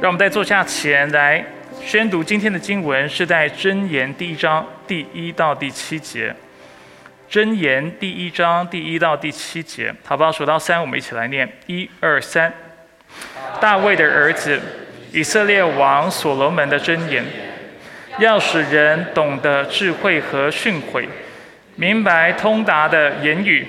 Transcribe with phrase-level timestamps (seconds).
[0.00, 1.44] 让我们在坐下前来
[1.84, 6.32] 宣读今天的经文，是在箴言第一章第一到第七节。
[7.28, 10.30] 箴言第一章第一到第七节，好不好？
[10.30, 12.52] 数到三，我们一起来念：一二三。
[13.60, 14.60] 大卫的儿子，
[15.12, 17.24] 以色列王所罗门的箴言，
[18.20, 21.08] 要使人懂得智慧和训诲，
[21.74, 23.66] 明白通达的言语，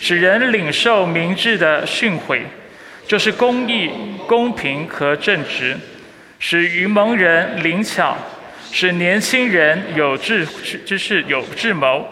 [0.00, 2.40] 使人领受明智的训诲。
[3.10, 3.90] 就是公义、
[4.24, 5.76] 公平和正直，
[6.38, 8.16] 使愚蒙人灵巧，
[8.70, 10.46] 使年轻人有智
[10.86, 12.06] 知识、有智谋，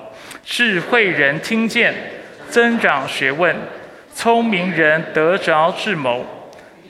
[0.44, 1.94] 智慧人听见，
[2.50, 3.54] 增长学问，
[4.12, 6.26] 聪明人得着智谋，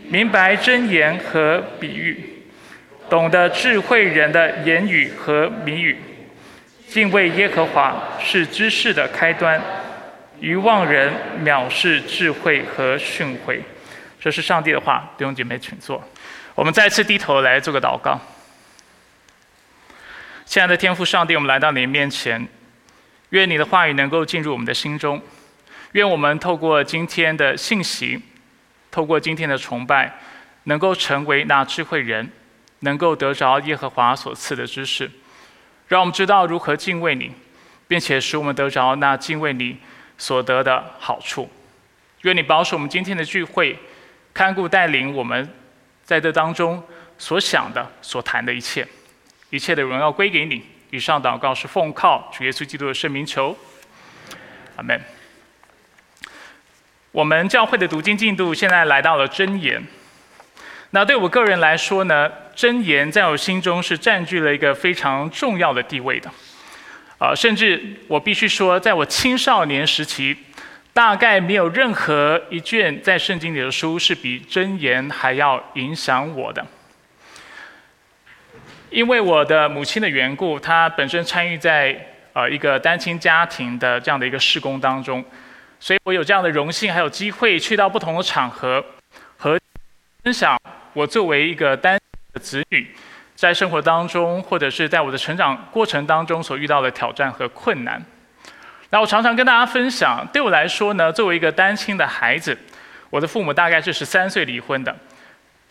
[0.09, 2.19] 明白真言和比喻，
[3.11, 5.99] 懂得智慧人的言语和谜语，
[6.89, 9.61] 敬畏耶和华是知识的开端，
[10.41, 11.13] 愚妄人
[11.45, 13.61] 藐视智慧和训诲。
[14.21, 16.03] 这是上帝的话，弟兄姐妹，请坐。
[16.55, 18.21] 我们再次低头来做个祷告。
[20.45, 22.49] 亲爱的天父上帝，我们来到你面前，
[23.31, 25.23] 愿你的话语能够进入我们的心中。
[25.93, 28.21] 愿我们透过今天的信息，
[28.91, 30.19] 透过今天的崇拜，
[30.65, 32.29] 能够成为那智慧人，
[32.81, 35.09] 能够得着耶和华所赐的知识，
[35.87, 37.31] 让我们知道如何敬畏你，
[37.87, 39.79] 并且使我们得着那敬畏你
[40.17, 41.49] 所得的好处。
[42.23, 43.79] 愿你保守我们今天的聚会。
[44.39, 45.53] 看顾带领我们
[46.05, 46.81] 在这当中
[47.19, 48.87] 所想的、所谈的一切，
[49.51, 50.65] 一切的荣耀归给你。
[50.91, 53.59] 以上祷告是奉靠主耶稣基督的圣名求，
[54.77, 55.01] 阿门。
[57.11, 59.85] 我们教会的读经进度现在来到了真言。
[60.91, 66.31] 那对我个人来说呢，真言在我心中是占据了一个非常重要的地位的。
[67.19, 70.37] 啊，甚至我必须说，在我青少年时期。
[70.99, 76.67] 大概没有任何一卷在圣经里的书是比箴言还要影响我的，
[78.91, 85.25] 因为我的母亲的缘故，她本身参与在呃一个单亲家庭的这样的一个施工当中，
[85.79, 88.85] 所以我有这样的荣幸，还有机会去到不同的场合
[89.37, 89.57] 和
[90.25, 90.61] 分享
[90.95, 91.97] 我作为一个单
[92.33, 92.93] 的子女，
[93.37, 98.05] 在生活当中或者是在我的成长过程当中所遇到的挑战和困难。
[98.91, 102.57] 那我常常跟大家分享，对我来说呢，作为一个单亲的孩子，
[103.11, 104.97] 我的父母大概是十三岁离婚的。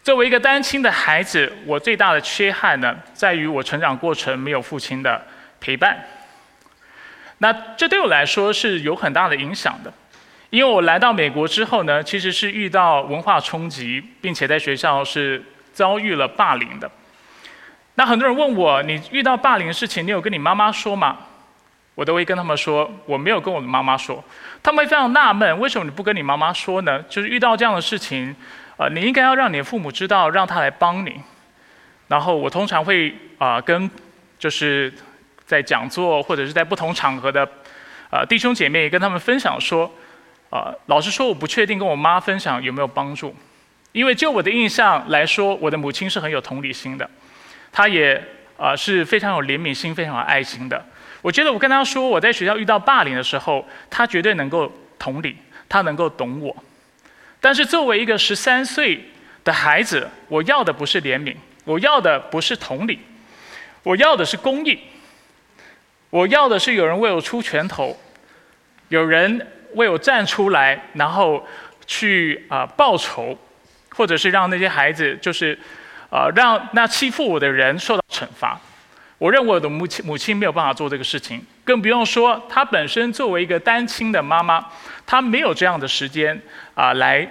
[0.03, 5.21] 作为一个单亲的孩子，我最大的缺憾呢，在于我成长过程没有父亲的
[5.59, 5.97] 陪伴。
[7.39, 9.91] 那这对我来说是有很大的影响的，
[10.49, 16.89] 因为我来到美国之后呢，其实是遇到文化冲击，并且在学校是遭遇了霸凌的。
[17.95, 21.17] 那很多人问我，你遇到霸凌的事情，你有跟你妈妈说吗？
[21.97, 24.23] 我都会跟他们说，我没有跟我的妈妈说。
[24.61, 27.01] 他们会非常纳闷，为什么你不跟你妈妈说呢？
[27.09, 28.35] 就是遇到这样的事情，
[28.77, 31.19] 呃，你应该要让你的父母知道，让他来帮你。
[32.07, 33.89] 然后我通常会啊，跟
[34.37, 34.93] 就是
[35.43, 37.43] 在讲座或者是在不同场合的
[38.11, 39.91] 啊弟兄姐妹跟他们分享说，
[40.51, 43.35] 啊，老实说，我不确定跟我妈分享有没有帮助，
[43.91, 47.09] 因为就我的印象来说，我的母亲是很有同理心的，
[47.71, 48.23] 她也
[48.55, 50.85] 啊是非常有怜悯心、非常有爱心的。
[51.27, 55.35] 我觉得我跟他说我在学校遇到霸凌的时候，他绝对能够同理，
[55.67, 56.55] 他能够懂我。
[57.41, 59.03] 但是作为一个十三岁
[59.43, 61.35] 的孩子，我要的不是怜悯，
[61.65, 62.99] 我要的不是同理，
[63.83, 64.79] 我要的是公义。
[66.11, 67.99] 我要的是有人为我出拳头，
[68.87, 71.45] 有人为我站出来，然后
[71.85, 73.37] 去啊报仇，
[73.89, 75.59] 或者是让那些孩子就是
[76.09, 78.57] 啊让那欺负我的人受到惩罚。
[79.17, 84.63] 我认为我的母亲母亲没有办法做这个事情，更不用说她本身作为一个单亲的妈妈，
[85.05, 86.39] 她没有这样的时间
[86.75, 87.27] 啊来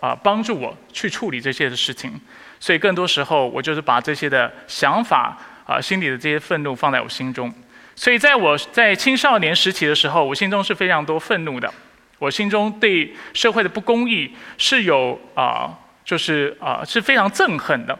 [0.00, 2.18] 啊帮助我去处理这些的事情。
[2.58, 5.36] 所以更多时候，我就是把这些的想法
[5.66, 7.52] 啊心里的这些愤怒放在我心中。
[7.94, 11.72] 所以在我在青少年时期的时候，我心中是非常多愤怒的。
[12.18, 15.70] 我心中对社会的不公义是有啊，
[16.02, 17.98] 就是啊是非常憎恨的。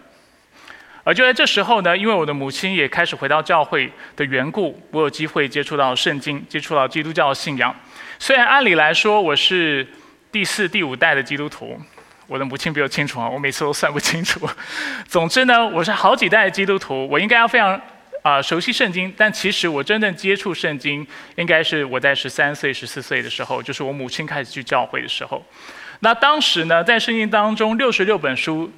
[1.06, 7.72] 而就在这时候呢，因为我的母亲也开始回到教会的缘故，我有机会接触到圣经，接触到基督教的信仰。
[8.18, 9.86] 虽然按理来说我是
[10.32, 11.80] 第四、第五代的基督徒，
[12.26, 14.50] 我的母亲比我清楚啊，我每次都算不清楚。
[15.06, 17.80] 总之呢，我是好几代的基督徒，我应该要非常
[18.22, 19.14] 啊熟悉圣经。
[19.16, 21.06] 但其实我真正接触圣经，
[21.36, 25.40] 应该是我在十三岁、十四岁的时候，就是我母亲开始去教会的时候。
[26.00, 28.68] 那当时呢，在圣经当中六十六本书。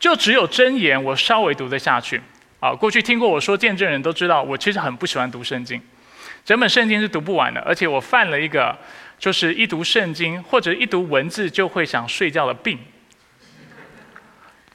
[0.00, 2.20] 就只有真言，我稍微读得下去。
[2.58, 5.80] 啊，过去听过我说见证人都知道，我其实很不喜欢读圣经，
[6.44, 7.60] 整本圣经是读不完的。
[7.60, 8.76] 而且我犯了一个，
[9.18, 12.78] 就是一读圣经或者一读文字就会想睡觉的病。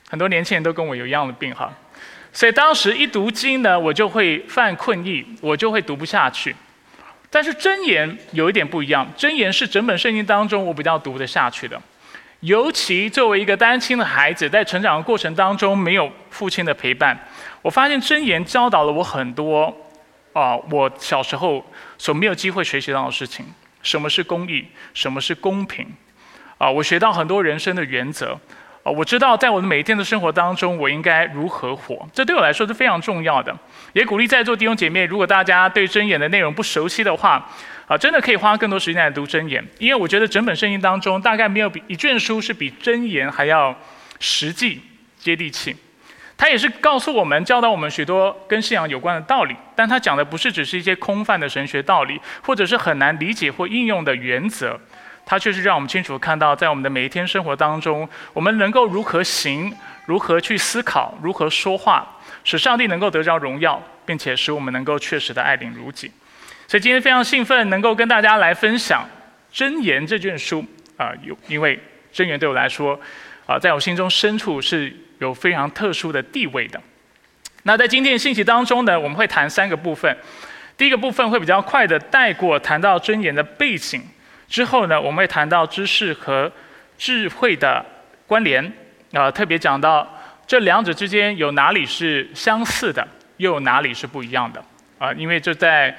[0.10, 1.74] 很多年轻人都跟我有一样的病哈。
[2.31, 6.56] 所以当时一读经呢，我就会犯困意，我就会读不下去。
[7.30, 11.81] 但是真言有一点不一样，真言是整本圣经当中我比较读得下去的。
[12.45, 17.19] 尤其作为一个单亲的孩子，在成长的过程当中没有父亲的陪伴，
[17.63, 19.75] 我发现真言教导了我很多
[20.31, 21.65] 啊，我小时候
[21.97, 23.44] 所没有机会学习到的事情。
[23.81, 24.63] 什么是公义？
[24.94, 25.88] 什么是公平？
[26.59, 28.39] 啊，我学到很多人生的原则。
[28.83, 32.07] 啊，我知道在我的每一天的生活当中，我应该如何活。
[32.13, 33.56] 这对我来说是非常重要的。
[33.94, 37.50] 也鼓励在座弟兄姐妹，如果大家对真言的内容不熟悉的话，
[37.87, 43.75] 啊，真的可以花更多时间来读真言，因为我觉得整本圣经当中，大概没有比一卷书是比真言还要
[44.19, 44.81] 实际、
[45.19, 45.75] 接地气。
[46.37, 54.77] 它也是告诉我们、教导我们许多跟信仰有关的道理，但它讲的不是只是一些空泛的神学道理，或者是很难理解或应用的原则，
[55.25, 59.73] 它却是让我们清楚看到，在我们的每一天生活当中，我们能够如何行、
[60.07, 62.05] 如何去思考、如何说话，
[62.43, 66.11] 使上帝能够得着荣耀，并且使我们能够确实的爱邻如己。
[66.67, 69.07] 所以今天非常兴奋，能够跟大家来分享
[69.56, 70.65] 《箴言》这卷书
[70.97, 71.77] 啊，有因为
[72.12, 73.00] 《箴言》对我来说
[73.45, 76.81] 啊，在我心中深处是有非常特殊的地位的。
[77.63, 80.17] 那在今天的信息当中呢，我们会谈三个部分。
[80.75, 84.01] 第一个部分会比较快的带过，谈到《箴言》的背景
[84.47, 86.51] 之后呢，我们会谈到知识和
[86.97, 87.85] 智慧的
[88.25, 88.73] 关联
[89.13, 90.07] 啊，特别讲到
[90.47, 93.07] 这两者之间有哪里是相似的，
[93.38, 94.63] 又有哪里是不一样的
[94.97, 95.95] 啊，因为这在。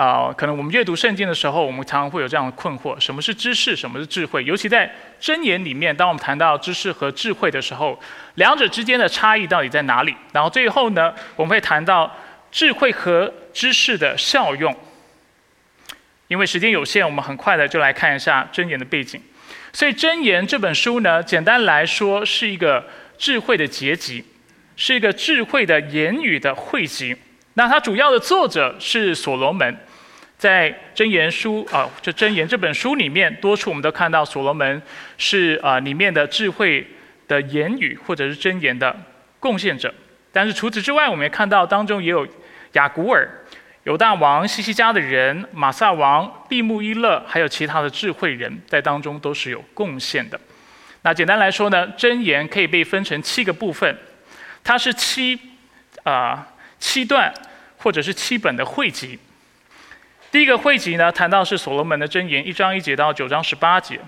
[0.00, 4.42] 啊，可能我们阅读圣经的时候，我们常常会有这样的困惑：什么是知识，什么是智慧？
[4.44, 8.00] 尤其在箴言里面，当我们谈到知识和智慧的时候，
[8.36, 10.16] 两者之间的差异到底在哪里？
[10.32, 12.10] 然后最后呢，我们会谈到
[12.50, 14.74] 智慧和知识的效用。
[16.28, 19.20] 因为时间有限，我们很快的就来看一下箴言的背景。
[19.74, 22.82] 所以箴言这本书呢，简单来说是一个
[23.18, 24.24] 智慧的结集，
[24.76, 27.14] 是一个智慧的言语的汇集。
[27.52, 29.76] 那它主要的作者是所罗门。
[30.40, 34.80] 在箴言书啊，这箴言这本书里面，多处我们都看到所罗门
[35.18, 36.86] 是啊里面的智慧
[37.28, 38.98] 的言语或者是箴言的
[39.38, 39.92] 贡献者。
[40.32, 42.26] 但是除此之外，我们也看到当中也有
[42.72, 43.28] 雅古尔、
[43.84, 50.40] 犹大王西西家的人、马萨王、利木伊勒，还有其他的智慧人在当中都是有贡献的。
[51.02, 53.94] 那简单来说呢，箴言可以被分成七个部分，
[54.64, 55.38] 它是七
[56.02, 56.48] 啊
[56.78, 57.30] 七段
[57.76, 59.18] 或者是七本的汇集。
[60.30, 63.98] 第一个汇集呢，谈到是所罗门的箴言，一章一节到九章十八节，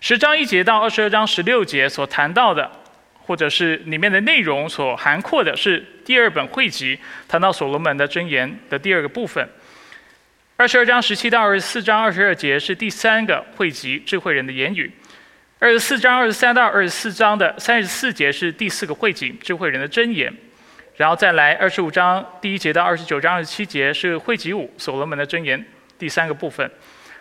[0.00, 2.70] 十章一节到二十二章十六节所谈到的，
[3.18, 6.96] 或者是里面的内容所涵括的，是第二本汇集，
[7.26, 9.48] 谈到所罗门的箴言的第二个部分。
[10.56, 14.88] 二十二章十七到二十四章二十二节是第三个汇集，智慧人的言语。
[15.58, 20.32] 二十四章二十三到二十四章的三十四节是第四个汇集，智慧人的箴言。
[20.96, 25.62] 然后再来二十五章第一节到二十九章二十七节是汇集五所罗门的箴言
[25.98, 26.70] 第三个部分，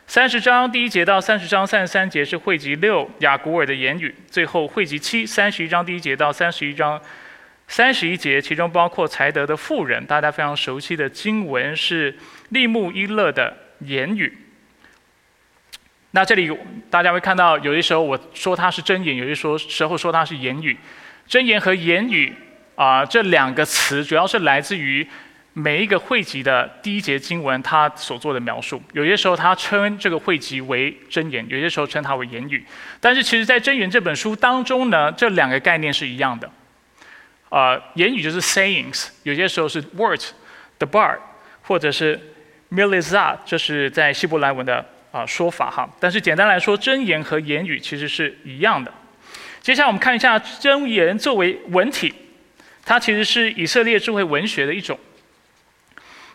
[0.08, 7.02] 三十章第一节到三十章三十三节是汇集六雅古尔的言语，最后汇集七三十一章第一节到三十一章
[7.68, 12.18] 三十一节，其中包括才德的妇人，大家非常熟悉的经文是
[12.50, 14.38] 利木伊勒的言语。
[16.12, 16.50] 那这里
[16.90, 20.78] 大家会看到，有的时候我说它是真言，有的时候时候说它是言语，
[21.28, 22.34] 真言和言语。
[22.76, 25.08] 啊，这两个词主要是来自于
[25.54, 28.82] 每一个汇集的第一节经文，它所做的描述。
[28.92, 32.66] 有些时候它称这个汇集为真言，有些时候称它为言语。
[33.00, 36.52] 但是其实，在真言这本书当中呢，这两个概念是一样的。
[37.48, 41.18] 啊，言语就是 sayings，有些时候是 words，the bar，
[41.62, 42.20] 或者是
[42.72, 45.90] milizat，这是在希伯来文的啊说法哈。
[46.02, 48.94] 但是简单来说，真言和言语其实是一样的。
[49.62, 52.14] 接下来我们看一下真言作为文体。
[52.86, 54.98] 它其实是以色列智慧文学的一种，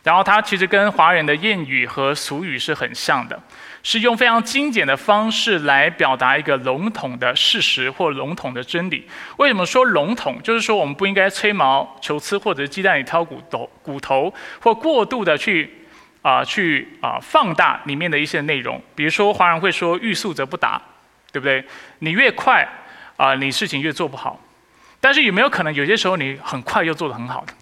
[0.03, 3.41] 然后它其实跟华人的谚语和俗语是很像的，
[3.83, 9.07] 是用非常精简的方式来表达一个笼统的事实或笼统的真理。
[9.37, 10.43] 为什么说笼统？
[10.43, 15.73] 就是说我们不应该吹毛求疵，或者鸡蛋里挑骨头，骨头或过度的去
[16.23, 18.83] 啊去啊放大里面的一些内容。
[18.97, 20.83] 比如说华人会说“欲速则不达”，
[21.31, 21.65] 对不对？
[22.01, 22.69] 你越快
[23.17, 24.41] 啊，你事情越做不好。
[25.01, 27.53] 但是有没有可能有些时候你很快又做得很好的？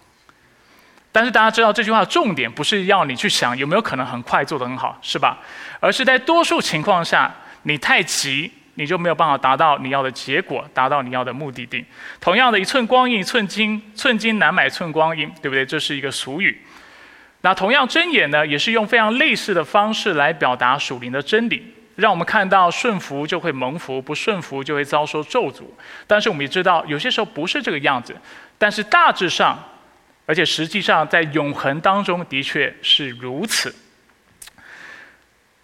[1.11, 5.39] 但是大家知道这句话的重点不是要你去想有没有可能很快做得很好，是吧？
[5.79, 11.83] 而是在多数情况下，你太急，你就没有办法达到你要的结果，达到你要的目的地。
[12.21, 15.65] 同样的一寸光阴一寸金，寸金难买寸光阴，对不对？
[15.65, 16.61] 这是一个俗语。
[17.41, 21.73] 那同样真言呢，也是用非常类似的方式来表达属灵的真理。
[21.99, 25.63] 让我们看到顺服就会蒙福，不顺服就会遭受咒诅。
[26.07, 28.15] 但是我们也知道，有些时候不是这个样子。
[28.57, 29.57] 但是大致上，
[30.25, 33.75] 而且实际上在永恒当中的确是如此。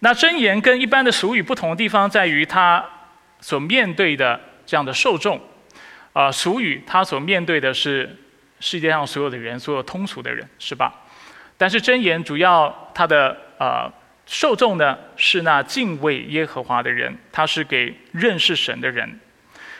[0.00, 2.84] 那真言跟一般的俗语不同的地方在于，它
[3.40, 5.40] 所面对的这样的受众，
[6.12, 8.16] 啊，俗语它所面对的是
[8.60, 10.92] 世界上所有的人，所有通俗的人，是吧？
[11.58, 13.90] 但是真言主要它的呃
[14.26, 19.18] 受众呢是那敬畏耶和华的人，他是给认识神的人。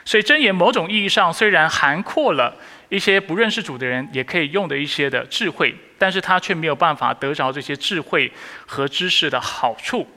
[0.05, 2.57] 所以箴言某种意义上虽然涵括了
[2.89, 8.31] 一些不认识主的人也可以用的一些的智慧，但是他却没有办法得着这些智慧
[8.65, 10.09] 和知识的好处。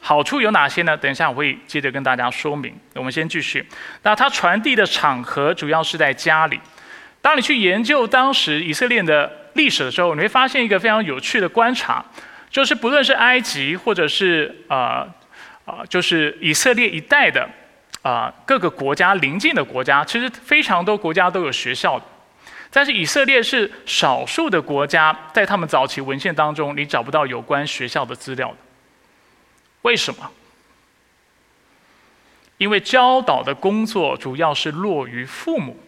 [0.00, 0.96] 好处有哪些呢？
[0.96, 2.74] 等一下我会接着跟大家说明。
[2.94, 3.66] 我们先继续。
[4.04, 6.58] 那它传递的场合主要是在家里。
[7.20, 12.02] 当你去研究当时以色列的历史的时候，你会发现一个非常有趣的观察，
[12.50, 15.06] 就是不论是埃及或者是呃
[15.64, 17.48] 啊，就是以色列一带的
[18.02, 22.04] 啊各个国家邻近的国家，其实非常多国家都有学校的，
[22.70, 28.56] 但是以色列是少数的国家，在他们早期文献当中，你找不到有关学校的资料的。
[29.82, 30.30] 为什么？
[32.56, 35.78] 因为教导的工作主要是落于父母。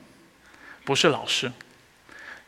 [0.83, 1.53] 不是老师，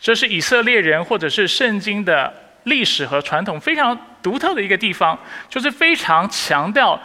[0.01, 2.33] 这是以色列人或者是圣经的
[2.65, 7.01] 历史和传统非常独特的一个地方，就是非常强调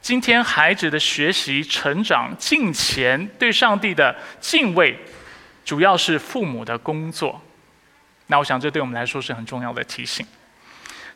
[0.00, 4.98] 今天孩子的学习、成长、敬虔、对上帝的敬畏，
[5.64, 7.40] 主要是父母的工作。
[8.28, 10.26] 那我想这对我们来说是很重要的提醒。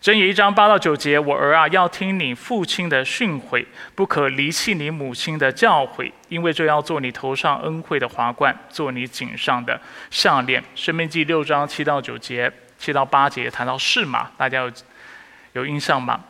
[0.02, 10.62] 箴言一章八到九节，我儿啊，要听你父亲的训诲，不可离弃你母亲的教诲，因为这要做你头上恩惠的华冠，做你颈上的项链。
[10.74, 14.72] 生命记六章七到九节，七到八节谈到是马，大家有
[15.52, 16.20] 有印象吗？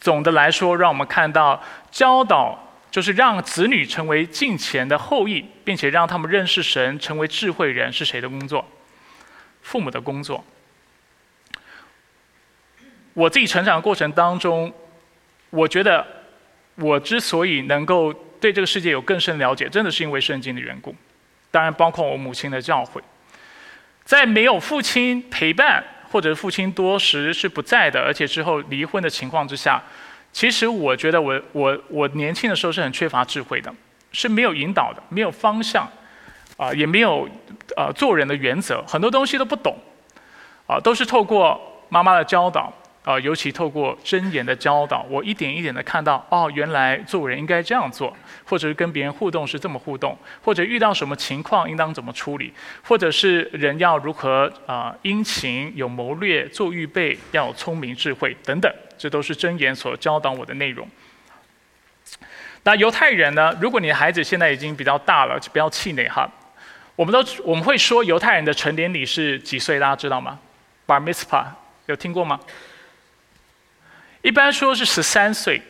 [0.00, 2.58] 总的来说，让我们看到教导
[2.90, 8.64] 就是让子女成为敬虔的后裔，并且让他们认识神，成为智慧人，是谁的工作？
[9.62, 10.44] 父母的工作。
[13.14, 14.72] 我自己成长的过程当中，
[15.50, 16.06] 我觉得
[16.74, 20.94] 我之所以能够对这个世界有更深了解，真的是因为圣经的缘故。
[21.50, 23.00] 当然，包括我母亲的教诲。
[24.06, 29.82] 在没有父亲陪伴，或者父亲多时是不在的，而且之后离婚的情况之下，
[30.32, 33.74] 其实我觉得我我我年轻的时候是很缺乏智慧的，
[34.12, 35.90] 是没有引导的，没有方向，
[36.56, 37.28] 啊，也没有
[37.76, 39.76] 啊做人的原则，很多东西都不懂，
[40.68, 42.72] 啊，都是透过妈妈的教导。
[43.06, 48.12] 啊，尤其透过真言的教导，我一点一点的看到，哦，原来做人应该这样做，
[48.44, 60.88] 或者是跟别人互动是这么互动，或者遇到什么情况应当怎么处理，或者是人要如何啊殷勤有谋略做预备，要聪明智慧等等，这都是真言所教导我的内容。
[62.64, 63.56] 那犹太人呢？
[63.60, 66.28] 如果你的孩子现在已经比较大了，就不要气馁哈。
[66.96, 69.78] 我们都我们会说犹太人的成年礼是几岁？
[69.78, 70.36] 大家知道吗
[70.88, 71.44] ？Bar mitzvah
[71.86, 72.40] 有听过吗？
[74.26, 75.62] 一般说是十三岁，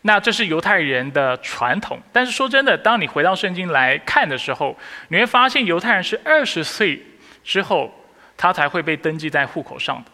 [0.00, 2.00] 那这是犹太人的传统。
[2.10, 4.74] 但是说真的，当你回到圣经来看的时候，
[5.08, 7.04] 你会发现犹太人是二十岁
[7.44, 7.92] 之后，
[8.34, 10.10] 他才会被登记在户口上的。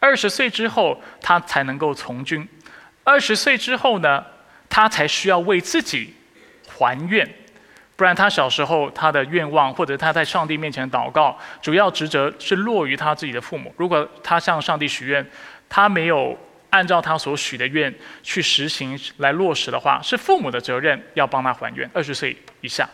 [0.00, 2.48] 二十岁之后，他才能够从军。
[3.04, 4.24] 二十岁之后呢，
[4.70, 6.14] 他才需要为自己
[6.66, 7.28] 还愿，
[7.96, 13.74] 不然他小时候他的愿望或者他在上帝面前祷告，主要职责是落于他自己的父母。
[13.76, 15.30] 如果他向上帝许愿，
[15.68, 16.38] 他没有
[16.70, 21.88] 按照他所许的愿去实行来落实的话，是父母的责任要帮他还愿。
[21.94, 22.88] 二十岁以下，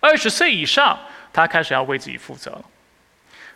[0.00, 0.98] 二十岁以上，
[1.32, 2.64] 他开始要为自己负责了。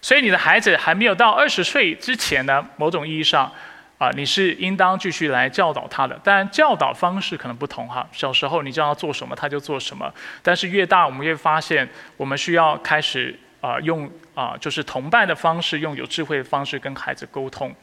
[0.00, 3.50] 所以你的孩子还没有到二十岁之前呢，某种意义上，
[3.98, 6.18] 啊，你是应当继续来教导他的。
[6.22, 8.06] 但教导方式可能不同哈。
[8.12, 10.12] 小时候你叫他做什么，他就做什么。
[10.42, 17.74] 但是越大，我们越发现，我们需要开始啊，用啊，就是同伴的方式，用有智慧的方式跟孩子沟通。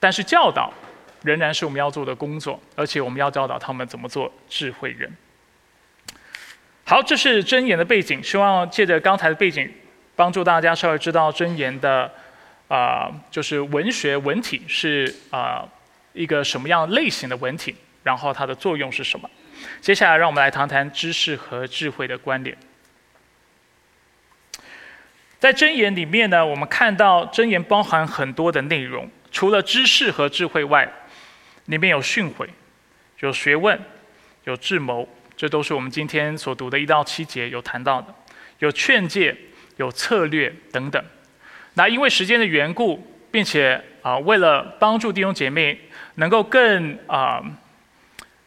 [0.00, 0.72] 但是教导
[1.22, 5.14] 仍然是我们要做的工作，而且我们要教导他们怎么做智慧人。
[6.84, 9.70] 好，这是箴言的背景，希望借着刚才的背景，
[10.16, 12.10] 帮助大家稍微知道箴言的
[12.66, 15.68] 啊，就是文学文体是啊
[16.14, 19.30] 一个什么样类型的文体，然后它的作用是什么。
[19.82, 22.56] 接下来，让我们来谈谈知识和智慧的关联。
[25.38, 29.08] 在箴言里面呢，我们看到箴言包含很多的内容。
[29.30, 30.90] 除了知识和智慧外，
[31.66, 32.46] 里面有训诲，
[33.20, 33.78] 有学问，
[34.44, 38.14] 有智谋，这都是我们今天所读的一到七节有谈到的。
[38.58, 39.36] 有劝诫，
[39.76, 41.02] 有策略等等。
[41.74, 45.80] 那因为时间的缘故，并且啊，为了帮助弟兄姐妹
[46.16, 47.42] 能够更啊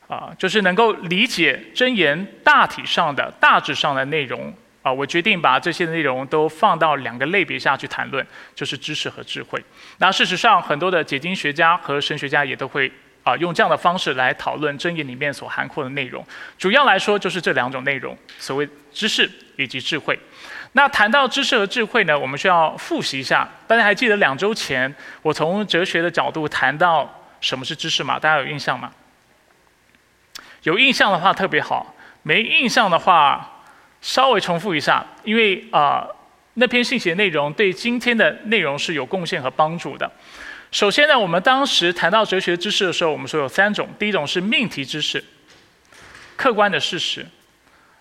[0.08, 8.24] 啊，就是能够理解真言大体上的大致上的内容啊，我决定把这些内容都放到两个类别下去谈论，
[8.54, 9.60] 就是知识和智慧。
[9.98, 12.92] 那事实上，很多的解经学家和神学家也都会。
[13.24, 16.22] 啊，用这样的方式来讨论真言里面所涵括的内容，
[16.58, 20.20] 主要来说就是这两种内容，所谓知识以及智慧。
[20.74, 23.50] 那谈到知识和智慧呢，我们需要复习一下。
[23.66, 27.10] 大家还记得两周前我从哲学的角度谈到
[27.40, 28.20] 什么是知识吗？
[28.20, 28.92] 大家有印象吗？
[30.64, 33.53] 有印象的话特别好，没印象的话
[34.04, 36.06] 稍微重复一下，因为啊
[36.56, 40.12] 那篇信息的内容对今天的内容是有贡献和帮助的。
[40.72, 43.88] 首先呢，我们当时谈到哲学知识的时候，我们说有三种。
[43.98, 45.24] 第一种是命题知识，
[46.36, 47.26] 客观的事实，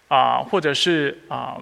[0.09, 1.57] 啊，或者是啊，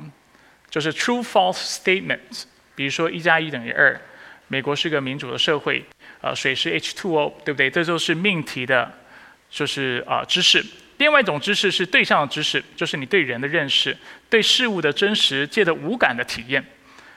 [0.71, 2.45] 就是 true false statement，。
[2.75, 4.01] 比如说一加一等于二，
[4.49, 5.85] 美国是个民主的社会，
[6.23, 7.71] 呃，水是 H2O，对不对？
[7.71, 8.91] 这就是命题的，
[9.51, 10.65] 就是啊知识。
[11.01, 13.97] 另外一种知识是对象的知识，就是你对人的认识，
[14.29, 16.63] 对事物的真实，借的五感的体验。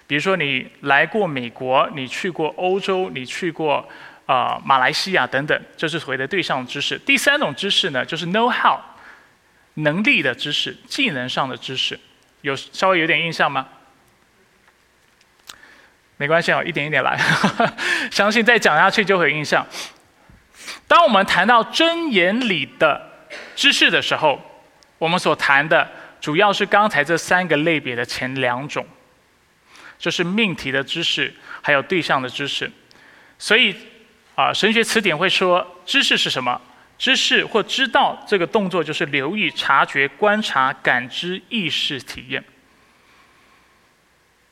[0.08, 3.86] 比如说，你来过美国，你去过欧洲，你去过
[4.26, 6.98] 啊马来西亚等等，这是所谓的对象知识。
[7.00, 8.80] 第三种知识呢，就是 know how，
[9.74, 12.00] 能力的知识，技能上的知识，
[12.40, 13.68] 有稍微有点印象吗？
[16.16, 17.20] 没关系啊，一点一点来，
[18.10, 19.68] 相信再讲下去就会有印象。
[20.88, 23.10] 当我们谈到真言里的
[23.56, 24.42] 知识的时候，
[24.98, 28.86] 我们所谈的主要是刚才这三个类别的前两种。
[30.00, 32.70] 就是命题的知识，还有对象的知识，
[33.40, 33.74] 所以
[34.36, 36.60] 啊，神学词典会说，知识是什么？
[36.98, 42.44] 知识或知道这个动作就是留意、察觉、观察、感知、意识、体验，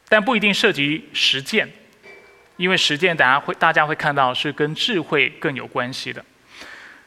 [0.07, 1.69] 但不一定涉及实践，
[2.55, 6.23] 因为实践大家会大家会看到是跟智慧更有关系的。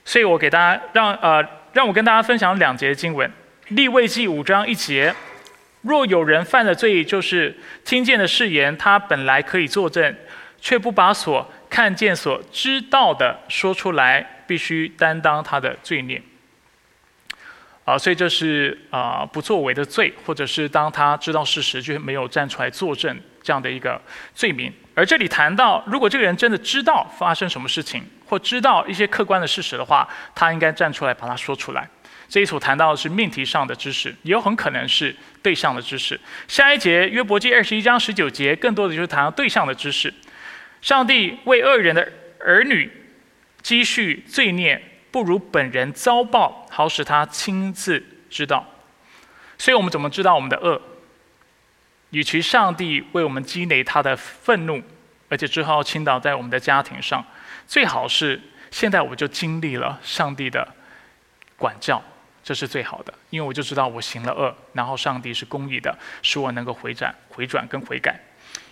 [0.05, 1.43] 所以我给大家让呃
[1.75, 3.29] 让我跟大家分享两节经文，
[3.69, 5.13] 立位记五章一节。
[5.83, 10.17] 若有人犯了罪，就是听见的誓言，他本来可以作证，
[10.61, 16.23] 却不把所看见、所知道的说出来，必须担当他的罪孽。
[17.85, 24.01] 啊，所以这是啊不作为的罪，或者是当他知道事实却没有站出来作证这样的一个
[24.33, 24.73] 罪名。
[24.95, 31.89] 而这里谈到，如果这个人真的知道发生什么事情，或知道一些客观的事实的话，他应该站出来把它说出来。
[32.29, 36.19] 这一所谈到的是命题上的知识，也有很可能是对象的知识。
[36.49, 40.13] 下一节约伯记二十一章十九节，更多的就是谈到对象的知识。
[40.81, 42.91] 上帝为恶人的儿女
[43.63, 48.67] 积蓄罪孽，不如本人遭报，好使他亲自知道。
[49.59, 50.81] 所以我们怎么知道我们的恶？
[52.15, 54.81] 与其上帝为我们积累他的愤怒，
[55.29, 57.25] 而且之后倾倒在我们的家庭上，
[57.67, 60.67] 最好是现在我就经历了上帝的
[61.57, 62.01] 管教。
[62.45, 68.21] 这是最好的，因为我就知道我行了恶，然后上帝是公义的，使我能够回转、回转跟悔改。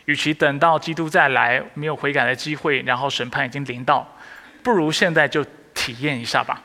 [0.05, 4.07] 与其等到基督再来没有悔改的机会，然后审判已经临到，
[4.63, 5.43] 不如现在就
[5.75, 6.63] 体验一下吧。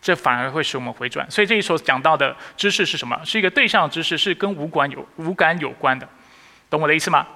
[0.00, 1.28] 这反而会使我们回转。
[1.30, 3.20] 所以这里所讲到的知识是什么？
[3.24, 6.08] 是一个对象知识，是跟无感有无感有关的，
[6.68, 7.26] 懂我的意思吗？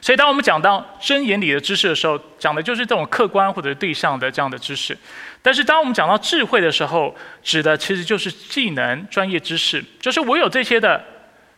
[0.00, 4.96] 所以，当我们讲到真言里的知识的时候，讲的就是这种客观或者对象的这样的知识。
[5.42, 11.04] 但是，当我们讲到智慧的时候，指的其实就是技能、专业知识，就是我有这些的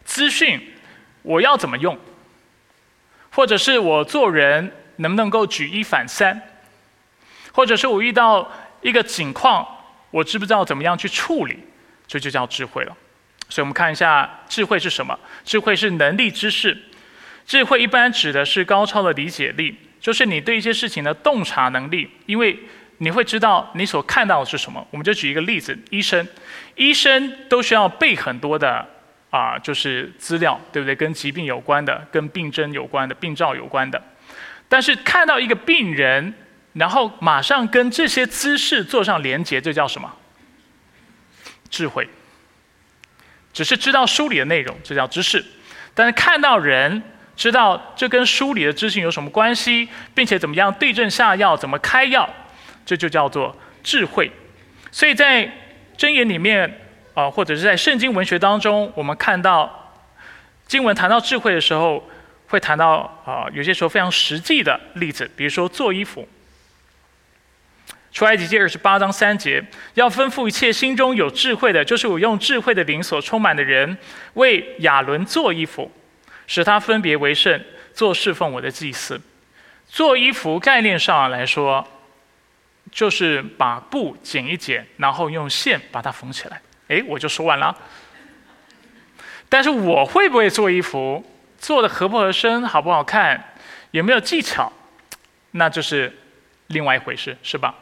[0.04, 0.60] 资讯，
[1.22, 1.98] 我要怎么用，
[3.30, 6.42] 或者是我做人能不能够举一反三，
[7.52, 8.50] 或者是我遇到
[8.82, 9.66] 一个情况，
[10.10, 11.58] 我知不知道怎么样去处理，
[12.06, 12.96] 这就叫智慧了。
[13.48, 15.18] 所以我们看一下智慧是什么？
[15.44, 16.76] 智慧是能力、知识。
[17.46, 22.56] 智慧一般指的是高超的理解力，就是你对一些事情的洞察能力，因为
[22.98, 24.86] 你会知道你所看到的是什么。
[24.90, 26.28] 我们就举一个例子，医生，
[26.76, 28.86] 医生都需要背很多的
[29.30, 30.94] 啊，就是资料，对不对？
[30.94, 34.00] 跟疾病有关的，跟病症有关的，病灶有关的。
[34.68, 36.32] 但是看到一个病人，
[36.72, 40.12] 然后马上跟这些知识做上连结，这叫什么？
[41.68, 42.08] 智慧。
[43.52, 45.44] 只是知道书里的内容，这叫知识。
[45.94, 47.02] 但是看到人。
[47.36, 52.28] 知道这跟书里的知识有什么关系，并且怎么样对症下药，怎么开药，
[52.84, 54.30] 这就叫做智慧。
[54.92, 55.50] 所以在
[55.96, 56.78] 箴言里面
[57.14, 59.90] 啊，或者是在圣经文学当中，我们看到
[60.66, 62.06] 经文谈到智慧的时候，
[62.48, 66.28] 会谈到啊，有些时候非常实际的例子，比如说做衣服。
[68.12, 73.96] 出埃及记二十八章三节，要吩咐一切心中有智慧的，就是我用智慧的灵所充满的人，
[74.34, 75.90] 为亚伦做衣服。
[76.46, 77.62] 使他分别为圣，
[77.94, 79.20] 做侍奉我的祭司。
[79.86, 81.86] 做衣服概念上来说，
[82.90, 86.60] 就是把布剪一剪，然后用线把它缝起来。
[86.88, 87.76] 哎，我就说完了。
[89.48, 91.24] 但是我会不会做衣服，
[91.56, 93.54] 做的合不合身，好不好看，
[93.92, 94.72] 有没有技巧，
[95.52, 96.12] 那就是
[96.66, 97.72] 另外一回事，是吧？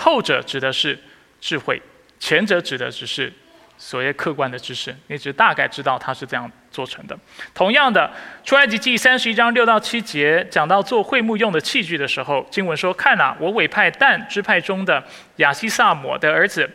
[0.00, 0.98] 后者指的是
[1.40, 1.80] 智慧，
[2.18, 3.30] 前者指的只是
[3.76, 7.18] 所谓客观的知识，你只大概知道它是这样做成的。
[7.52, 8.10] 同样的，
[8.42, 15.04] 出埃及记三十一章六到七节讲到做会幕用的器具的时候，经文说：“看啊，我委派但支派中的
[15.36, 16.68] 亚西萨摩的儿子。”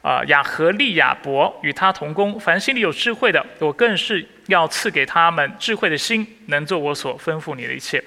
[0.00, 8.02] 啊，亚和利亚伯与他同工，凡心里有智慧的，我更是要赐给他们智慧的心，能做我所吩咐你的一切，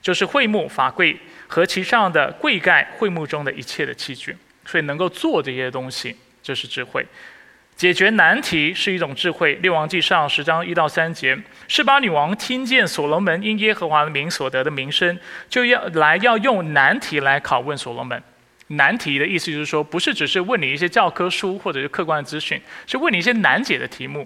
[0.00, 1.14] 就是会幕法柜
[1.50, 4.36] 和其上的柜盖，会幕中的一切的器具。
[4.64, 7.02] 所以能够做这些东西，这是智慧；
[7.74, 9.54] 解决难题是一种智慧。
[9.54, 11.36] 六王记上十章一到三节，
[11.66, 18.22] 示巴女王听见所罗门因耶和华的名所得的名声，就要来要用难题来拷问所罗门。
[18.68, 24.24] 难题的意思就是说，不是只是问你一些教科书或者是客观的资讯，是问你一些难解的题目，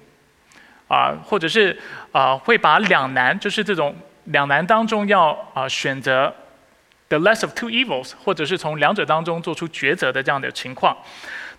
[0.88, 1.74] 啊，或者是
[2.12, 6.34] 啊，会把两难，就是这种两难当中要啊选择
[7.08, 10.96] the less of two evils，或者是从两者当中做出抉择的这样的情况。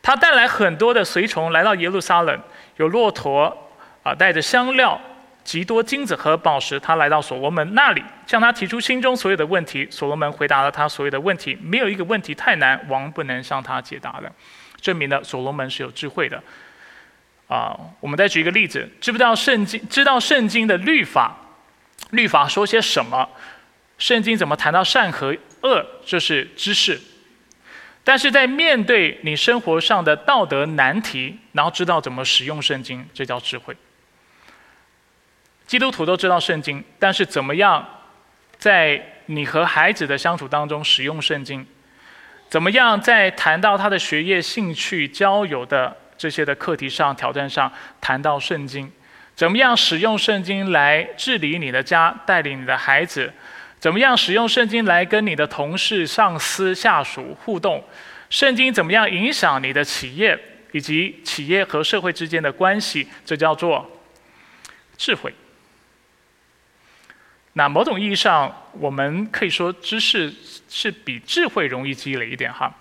[0.01, 2.39] 他带来很多的随从来到耶路撒冷，
[2.77, 3.55] 有骆驼
[4.03, 4.99] 啊，带着香料。
[5.43, 9.87] 极多金子和宝石，他来到所罗门那里，向他提出心中所有的问题。
[9.91, 14.31] 所罗门回答了他所有的问题，没有一个问题太难，王不能向他解答的，
[14.81, 16.41] 证明了所罗门是有智慧的。
[17.47, 19.79] 啊，我们再举一个例子，知不知道圣经？
[19.87, 21.37] 知道圣经的律法，
[22.09, 23.29] 律法说些什么？
[23.97, 25.85] 圣经怎么谈到善和恶？
[26.05, 26.99] 这是知识。
[28.03, 33.75] 但是在面对你生活上的道德难题，然后知道怎么使用圣经，这叫智慧。
[35.65, 37.83] 基督徒都知道圣经，但是怎么样
[38.59, 41.65] 在你和孩子的相处当中使用圣经？
[42.47, 48.91] 怎么样在谈到他的学业、兴趣、交友的这些的课题上、挑战上谈到圣经？
[49.35, 53.33] 怎么样使用圣经来治理你的家、带领你的孩子？
[53.85, 57.87] 怎么样使用圣经来跟你的同事、上司、下属互动？
[58.31, 60.35] 圣经怎么样影响你的企业
[60.71, 63.07] 以及企业和社会之间的关系？
[63.23, 63.87] 这叫做
[64.97, 65.31] 智慧。
[67.53, 70.33] 那某种意义上，我们可以说知识
[70.67, 72.73] 是比智慧容易积累一点哈，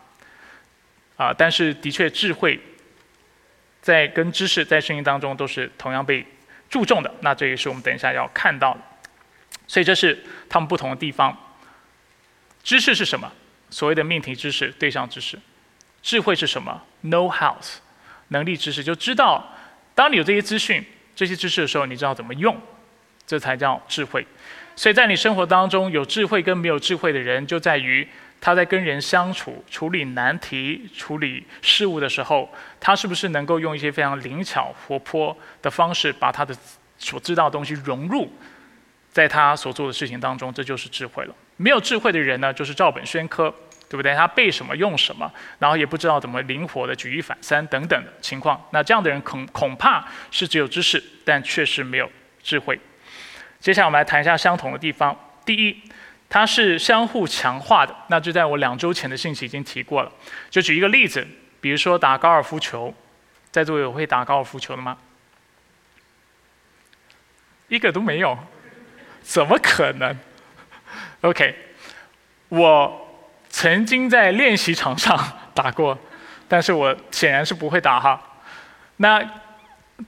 [1.19, 2.59] 啊，但是的确智慧
[3.83, 6.25] 在跟知识在圣经当中都是同样被
[6.71, 7.15] 注重的。
[7.21, 8.75] 那这也是我们等一下要看到。
[9.67, 11.37] 所以这是他们不同的地方。
[12.63, 13.31] 知识是什么？
[13.71, 15.39] 所谓的命题知识、对象知识。
[16.01, 17.77] 智慧是什么？know hows，
[18.29, 19.45] 能力知识，就知道
[19.95, 20.85] 当你有这些资讯、
[21.17, 22.57] 这些知识的时候，你知道怎么用，
[23.27, 24.27] 这才叫智慧。
[24.77, 28.07] 所以在你生活当中，有智慧跟没有智慧的人，就在于
[28.41, 36.55] 他在跟人相处、处理难题、处理事物的时候，他是不是能够用一些非常灵巧、活泼的方式，把他的
[36.99, 38.31] 所知道的东西融入
[39.15, 41.35] 在他所做的事情当中，这就是智慧了。
[41.57, 43.49] 没有智慧的人呢，就是照本宣科，
[43.89, 44.13] 对不对？
[44.13, 48.61] 他背什么用什么，然后也不知道怎么灵活的举一反三等等的情况。
[48.73, 52.11] 那这样的人恐恐怕是只有知识，但确实没有
[52.43, 52.77] 智慧。
[53.61, 55.17] 接下来我们来谈一下相同的地方。
[55.47, 55.81] 第一，
[56.29, 57.95] 它是相互强化的。
[58.09, 60.11] 那就在我两周前的信息已经提过了。
[60.51, 61.25] 就举一个例子，
[61.61, 62.93] 比如说打高尔夫球，
[63.53, 64.99] 在座有会打高尔夫球的吗？
[67.69, 68.37] 一个都没有，
[69.25, 70.17] 怎么可能
[71.23, 71.57] ？OK，
[72.51, 73.09] 我
[73.49, 75.19] 曾经在练习场上
[75.53, 75.99] 打过，
[76.47, 78.21] 但是我显然是不会打哈。
[78.99, 79.21] 那。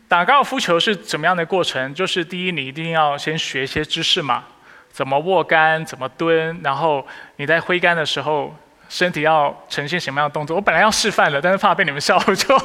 [0.09, 1.95] 打高尔夫球是怎么样的过程？
[1.95, 4.43] 就是第一，你一定要先学一些知识嘛，
[4.91, 8.53] 怎么握杆，怎么蹲，然后你在挥杆的时候，
[8.89, 10.57] 身体要呈现什么样的动作。
[10.57, 12.61] 我本来要示范的，但是怕被你们笑，我 就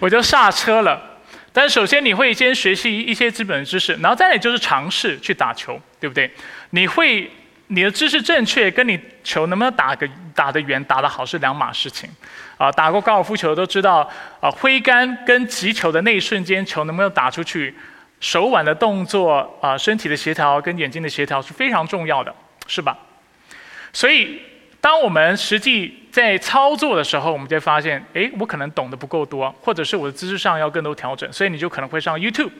[0.00, 1.15] 我就刹车了。
[1.56, 6.30] 但是首先你会先学习一些基本的知识，然后再来就是尝试去打球，对不对？
[6.70, 7.30] 你会。
[7.68, 12.08] 你的知识正确，跟你球能不能打个打得远、打得好是两码事情。
[12.56, 17.74] 啊，打过高尔夫球都知道，啊，挥杆跟击球的那一瞬间，球能不能打出去，
[18.20, 22.32] 手腕的动作、啊，身体的协调跟眼睛的协调是非常重要的，
[22.68, 22.96] 是吧？
[23.92, 24.40] 所以，
[24.80, 32.52] 当我们实际在操作的时候，我们就会发现，哎，我可能懂得不够多，或者是我的知识上要更多调整，所以你就可能会上 YouTube，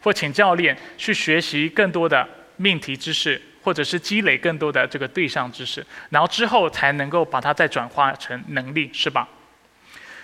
[0.00, 2.24] 或请教练去学习更多的
[2.56, 3.42] 命题知识。
[3.62, 9.28] 或者是积累更多的这个对象知识，然后之后才能够把它再转化成能力，是吧？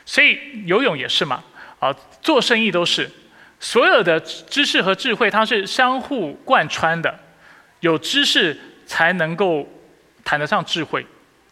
[0.06, 1.44] 所以游泳也是嘛，
[1.78, 3.10] 啊，做生意都是，
[3.60, 7.14] 所有的知识和智慧它是相互贯穿的。
[7.80, 9.68] 有知识才能够
[10.24, 11.06] 谈得上智慧，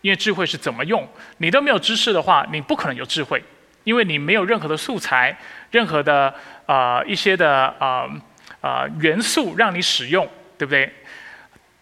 [0.04, 3.42] 因为智慧是怎么用，你都没有知识的话，你不可能有智慧，
[3.84, 5.34] 因为你没有任何的素材，
[5.70, 6.32] 任何的
[6.66, 8.06] 啊一些的啊
[8.60, 10.92] 啊元素让你使用，对不对？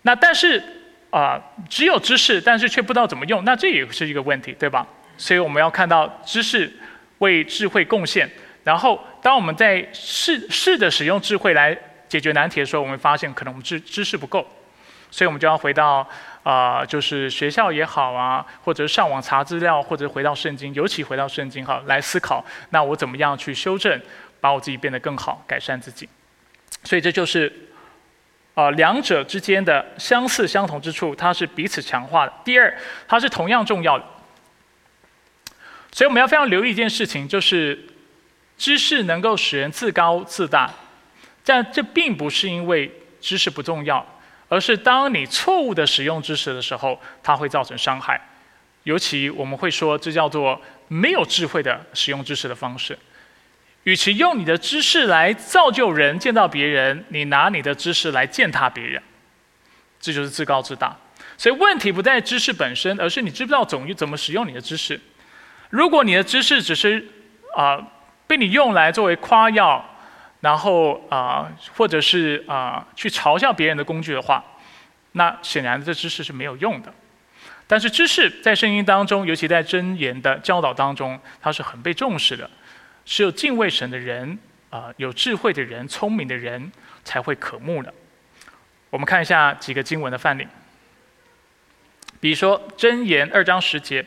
[0.03, 0.63] 那但是
[1.11, 1.37] 啊
[1.69, 4.87] 只有知识，但是却不知道怎么用，那这也是一个问题，对吧？
[5.17, 6.73] 所以我们要看到知识
[7.19, 8.31] 为智慧贡献，
[8.63, 11.77] 然后当我们在试试着使用智慧来
[12.09, 14.47] 解决难题的时候，我们发现可能我们知知识不够，
[15.11, 16.09] 所以我们就要回到
[16.43, 24.01] 啊，就是学校也好啊，或者上网查资料，或者回到圣经，尤其回到圣经哈，来思考那我怎么样去修正，
[24.41, 26.09] 把我自己变得更好，改善自己。
[26.85, 27.53] 所以这就是
[28.55, 32.33] 啊两者之间的相似相同之处，它是彼此强化的。
[32.45, 32.77] 第二，
[33.07, 34.05] 它是同样重要的。
[35.93, 37.79] 所以我们要非常留意一件事情，就是
[38.59, 40.71] 知识能够使人自高自大，
[41.45, 44.05] 但这并不是因为知识不重要，
[44.53, 48.21] 而是当你错误的使用知识的时候，它会造成伤害。
[48.83, 52.99] 尤其我们会说，这叫做没有智慧的使用知识的方式。
[53.85, 59.03] 与其用你的知识来造就人、见到别人，你拿你的知识来践踏别人，
[59.99, 60.95] 这就是自高自大。
[61.39, 65.01] 所以问题不在知识本身，而是你知不知道怎么怎么使用你的知识。
[65.71, 67.03] 如果你的知识只是
[67.57, 67.83] 啊
[68.27, 69.83] 被你用来作为夸耀，
[70.43, 74.45] 然后啊或者是啊去嘲笑别人的工具的话，
[75.13, 76.93] 那显然这知识是没有用的。
[77.67, 82.51] 但是知识在圣经当中，尤其在箴言的教导当中，它是很被重视的，
[83.07, 86.71] 只有敬畏神的人啊有智慧的人、聪明的人
[87.03, 87.95] 才会渴慕的。
[88.91, 90.47] 我们看一下几个经文的范例，
[92.21, 94.05] 比如说箴言二章十节。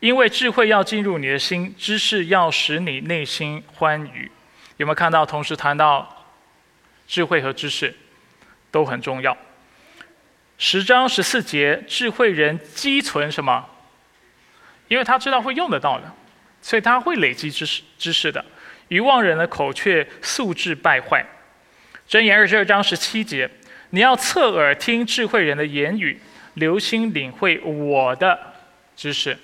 [0.00, 4.28] 因为智慧要进入你的心，知识要使你内心欢愉。
[4.76, 5.24] 有没有看到？
[5.24, 6.26] 同时谈到
[7.06, 7.94] 智慧和知识
[8.70, 9.36] 都很重要。
[10.58, 13.68] 十章十四节，智慧人积存什么？
[14.88, 16.12] 因为他知道会用得到的，
[16.60, 18.44] 所以他会累积知识知识的。
[18.88, 21.24] 愚妄人的口却素质败坏。
[22.08, 23.50] 箴言二十二章十七节，
[23.90, 26.20] 你要侧耳听智慧人的言语，
[26.54, 28.38] 留心领会我的
[28.94, 29.38] 知识。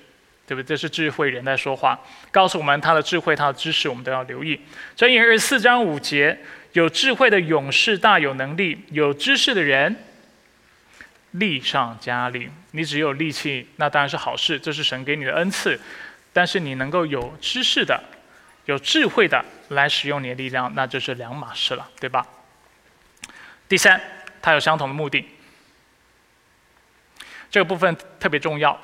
[0.48, 0.64] 对不对？
[0.68, 4.58] 这是智慧人在说话，告诉我们他的智慧、他的知识，我们都要留意。
[4.96, 6.40] 箴言二十四章五节，
[6.72, 9.94] 有智慧的勇士大有能力，有知识的人
[11.32, 12.48] 力上加力。
[12.70, 15.78] 你只有力气，那当然是好事，这是神给你的恩赐。
[16.32, 18.02] 但是你能够有知识的、
[18.64, 22.26] 有智慧的来使用你的力量，那就是两码事了，对吧？
[23.68, 24.00] 第三，
[24.40, 25.26] 它有相同的目的，
[27.50, 28.78] 这个部分特别重要。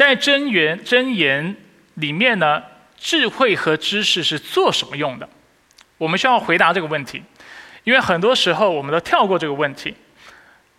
[0.00, 1.54] 在真言真言
[1.96, 2.62] 里面呢，
[2.96, 5.28] 智慧和知识是做什么用的？
[5.98, 7.22] 我们需要回答这个问题，
[7.84, 9.94] 因为很多时候我们都跳过这个问题，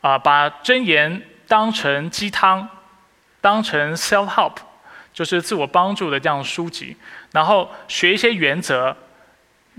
[0.01, 2.67] 啊，把真言当成鸡汤，
[3.39, 4.55] 当成 self help，
[5.13, 6.97] 就是自我帮助的这样书籍，
[7.31, 8.97] 然后学一些原则，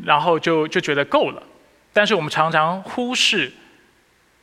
[0.04, 1.42] 然后就就觉得够了。
[1.92, 3.52] 但是我们常常忽视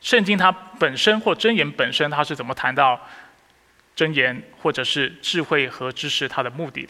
[0.02, 3.00] 圣经它本身或真言本身，它是怎么谈到？
[3.94, 6.88] 真言，或者是智慧和知识，它的目的。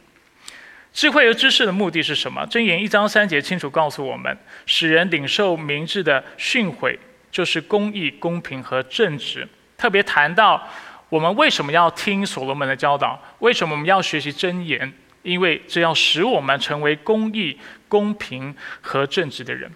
[0.92, 2.44] 智慧和知识的目的是什么？
[2.46, 4.36] 真言一章三节清楚告诉我们：
[4.66, 6.98] 使人领受明智的训诲，
[7.30, 9.48] 就是公义、公平和正直。
[9.78, 10.68] 特别谈到
[11.08, 13.20] 我们为什么要听所罗门的教导？
[13.38, 14.92] 为什么我们要学习真言？
[15.22, 17.58] 因为这要使我们成为公义、
[17.88, 19.70] 公平和正直的人。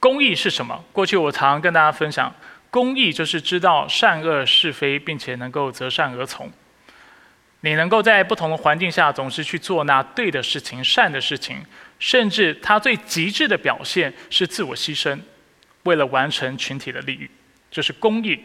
[0.00, 0.84] 公义是什么？
[0.92, 2.34] 过去我常跟大家分享。
[2.70, 6.50] 公义就是知道善恶是非，并且能够择善而从。
[7.60, 11.64] 你能够在不同的环境下，总是去做那对的事情、善的事情，
[11.98, 15.18] 甚至他最极致的表现是自我牺牲，
[15.82, 17.28] 为了完成群体的利益，
[17.70, 18.38] 这是公义。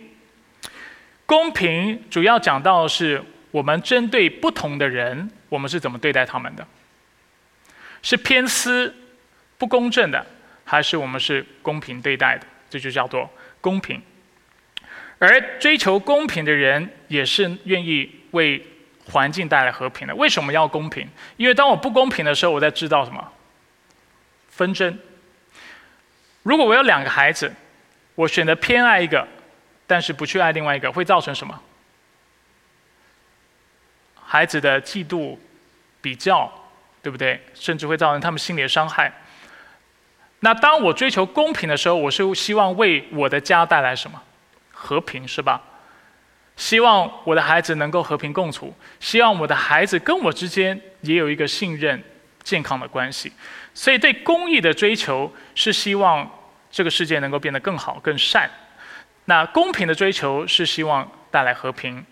[1.25, 6.65] 公平主要讲到的是我们针对不同的人，我们是怎么对待他们的？
[8.01, 8.93] 是偏私、
[9.57, 10.25] 不公正的，
[10.65, 12.47] 还是我们是公平对待的？
[12.69, 13.29] 这就叫做
[13.61, 14.01] 公平。
[15.25, 18.61] 而追求公平的人，也是愿意为
[19.05, 20.13] 环境带来和平的。
[20.15, 21.07] 为什么要公平？
[21.37, 23.25] 因为当我不公平的时候，我在制造什么
[24.49, 24.99] 纷争。
[26.41, 27.53] 如果我有两个孩子，
[28.15, 29.25] 我选择偏爱一个，
[29.87, 31.57] 但是不去爱另外一个，会造成什么？
[34.25, 35.37] 孩子的嫉妒、
[36.01, 36.51] 比较，
[37.01, 37.41] 对不对？
[37.53, 39.09] 甚至会造成他们心理的伤害。
[40.41, 44.21] 那当我追求公平的时候，我是希望为我的家带来什么？
[44.83, 45.61] 和平是吧？
[46.57, 52.03] 希望我的孩子能够和平共处，希望我的孩子跟我之间也有一个信任、
[52.43, 53.31] 健康的关系。
[53.73, 56.29] 所以，对公益的追求是希望
[56.69, 58.47] 这个世界能够变得更好、更善。
[59.25, 62.05] 那公平的追求是希望带来和平，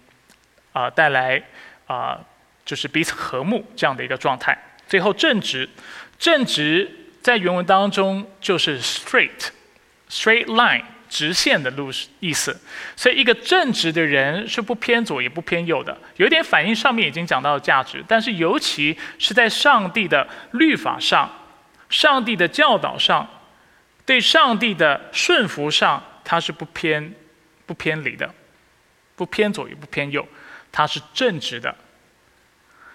[0.72, 1.44] 啊，带来
[1.86, 2.20] 啊，
[2.66, 4.58] 就是彼此和睦这样的一个状态。
[4.88, 5.70] 最后正直，
[6.18, 6.90] 正直
[7.22, 10.86] 在原文当中就是 straight，straight line。
[11.12, 12.58] 直线的路是意思，
[12.96, 21.30] 所以一个正直的人是不偏左也不偏右的，有点反映上面已经讲到的价值，但是尤其是在上帝的律法上、
[21.90, 23.30] 上帝的教导上、
[24.06, 27.14] 对上帝的顺服上，他是不偏
[27.66, 28.34] 不偏离的，
[29.18, 30.26] 不偏左也不偏右，
[30.72, 31.76] 他是正直的，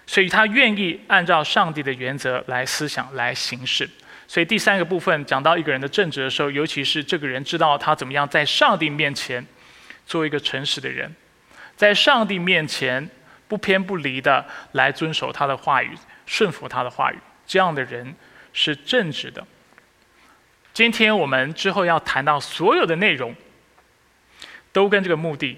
[0.06, 3.86] 所以他愿意按照上帝的原则来思想来行事。
[4.28, 9.44] 所以第三个部分讲到一个人的正直的时候，尤其是这个人知道他怎么样在上帝面前
[10.04, 11.14] 做一个诚实的人，
[11.76, 13.08] 在上帝面前
[13.46, 18.14] 不偏不离的来遵守他的话语，顺服他的话语，这样的人
[18.52, 19.46] 是正直的。
[20.74, 23.34] 今天我们之后要谈到所有的内容，
[24.72, 25.56] 都跟这个目的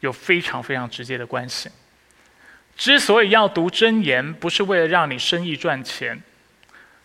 [0.00, 1.70] 有非常非常直接的关系。
[2.76, 6.22] 之所以要读真言，不是为了让你生意赚钱。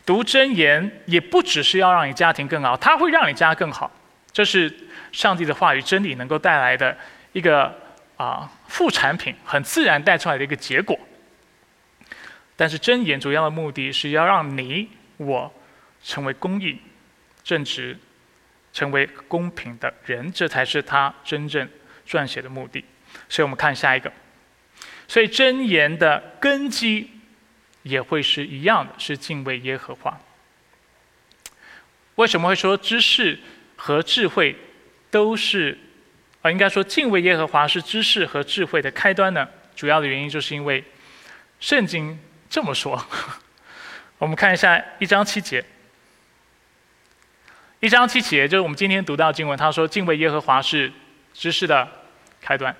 [0.05, 3.91] 读真言也不只是要让你家庭更好，它会让你家更好。
[4.31, 4.71] 这是
[5.11, 6.95] 上帝的话语真理能够带来的
[7.33, 7.75] 一个
[8.15, 10.99] 啊副产品，很自然带出来的一个结果。
[12.55, 14.87] 但是真言主要的目的是要让你
[15.17, 15.51] 我
[16.03, 16.79] 成为公义、
[17.43, 17.97] 正直、
[18.71, 21.67] 成为公平的人，这才是他真正
[22.07, 22.85] 撰写的目的。
[23.27, 24.11] 所以我们看下一个。
[25.07, 27.09] 所以真言的根基。
[27.85, 30.19] 也会是一样的，是敬畏耶和华。
[32.15, 33.37] 为什么会说知识
[33.75, 34.55] 和智慧
[35.11, 35.77] 都是
[36.41, 36.49] 啊？
[36.49, 39.47] 应该说敬畏耶和华是知识和智慧的开端呢？
[39.75, 40.83] 主要的原因就是因为
[41.59, 42.19] 圣经
[42.49, 43.05] 这么说。
[44.17, 45.63] 我们看一下一章七节，
[47.81, 50.91] 一章七节就是我们今天读到经文，他说敬畏耶和华是
[51.35, 51.87] 知识的
[52.41, 52.75] 开端。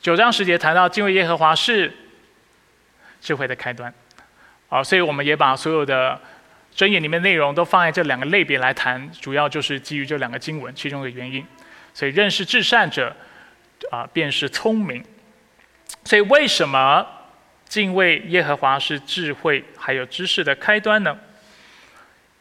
[0.00, 1.92] 九章十节谈到敬畏耶和华是
[3.20, 3.92] 智慧的开端。
[4.68, 6.20] 啊，所以我们也把所有的
[6.74, 11.46] 箴言里面内容都放在这两个类别来谈，主要就是基于这两个经文其中的原因。
[11.94, 13.14] 所以认识至善者，
[13.90, 15.04] 啊，便是聪明。
[16.04, 17.06] 所以为什么
[17.68, 21.18] 敬畏耶和华是智慧还有知识的开端呢？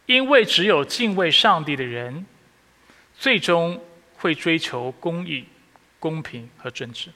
[0.07, 2.25] 因为只有敬畏上帝的人，
[3.17, 3.83] 最终
[4.17, 5.47] 会追求公义、
[5.99, 7.09] 公平和正直。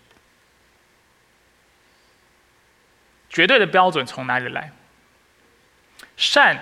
[3.29, 4.71] 绝对的标准从哪里来？
[6.19, 6.61] 善、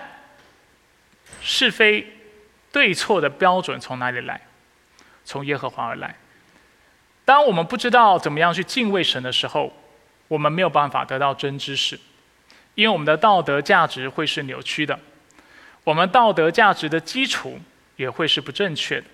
[1.42, 2.06] 是非、
[2.72, 4.40] 对错的标准从哪里来？
[5.26, 6.16] 从耶和华而来。
[7.26, 9.74] 当我们不知道怎么样去敬畏神的时候，
[10.28, 12.00] 我们没有办法得到真知识，
[12.76, 14.98] 因为我们的道德价值会是扭曲的，
[15.84, 17.60] 我们道德价值的基础
[17.96, 19.08] 也会是不正确的。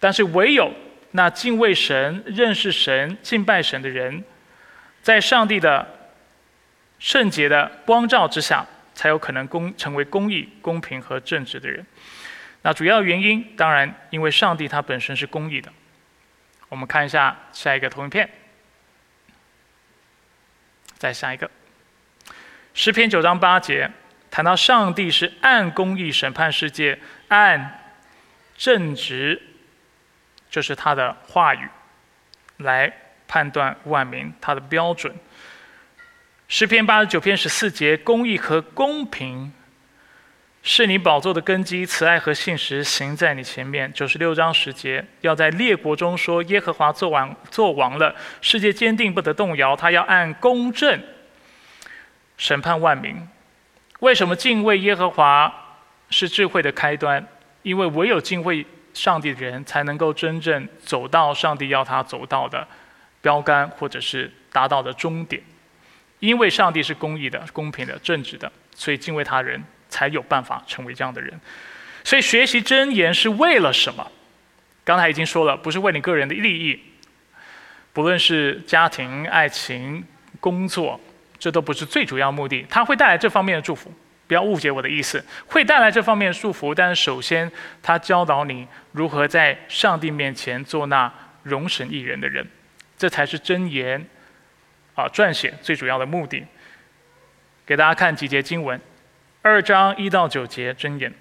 [0.00, 0.72] 但是唯有
[1.12, 4.24] 那敬畏神、认识神、敬拜神的人，
[5.02, 5.86] 在上帝的
[6.98, 8.66] 圣洁的光照之下。
[8.96, 11.84] 才有可能公成为公义、公平和正直的人。
[12.62, 15.70] 那主要原因，当然因为上帝他本身是公义的。
[16.70, 18.28] 我们看一下下一个投影片，
[20.96, 21.48] 再下一个。
[22.72, 23.88] 诗篇九章八节
[24.30, 27.94] 谈到上帝是按公义审判世界，按
[28.56, 29.40] 正直，
[30.48, 31.68] 就是他的话语
[32.56, 32.90] 来
[33.28, 35.14] 判断万民，他的标准。
[36.48, 39.52] 诗篇八十九篇十四节，公义和公平
[40.62, 43.92] 是你宝座的根基，慈爱和信实行在你前面。
[43.92, 51.02] 九十六章十节，要在列国中说耶和华做王做王了，世界坚定不得动摇，他要按公正
[52.36, 53.16] 审判万民。
[53.98, 55.52] 为什么敬畏耶和华
[56.10, 57.26] 是智慧的开端？
[57.62, 62.66] 因为唯有敬畏上帝的人，才能够真正走到上帝要他走到的
[63.20, 65.42] 标杆，或者是达到的终点。
[66.26, 71.32] 因为上帝是公义的、公平的、正直的，所以敬畏他人才有办法成为这样的人。
[72.02, 74.10] 所以学习真言是为了什么？
[74.84, 76.80] 刚才已经说了，不是为你个人的利益，
[77.92, 80.04] 不论是家庭、爱情、
[80.40, 81.00] 工作，
[81.38, 82.66] 这都不是最主要目的。
[82.68, 83.92] 它会带来这方面的祝福，
[84.26, 86.74] 不要误解我的意思，会带来这方面的祝福。
[86.74, 87.48] 但是首先，
[87.80, 91.12] 他教导你如何在上帝面前做那
[91.44, 92.44] 容神一人的人，
[92.98, 94.04] 这才是真言。
[94.96, 96.42] 啊，撰写最主要的目的，
[97.64, 98.80] 给大家看几节经文，
[99.42, 101.12] 二章一到九节真言。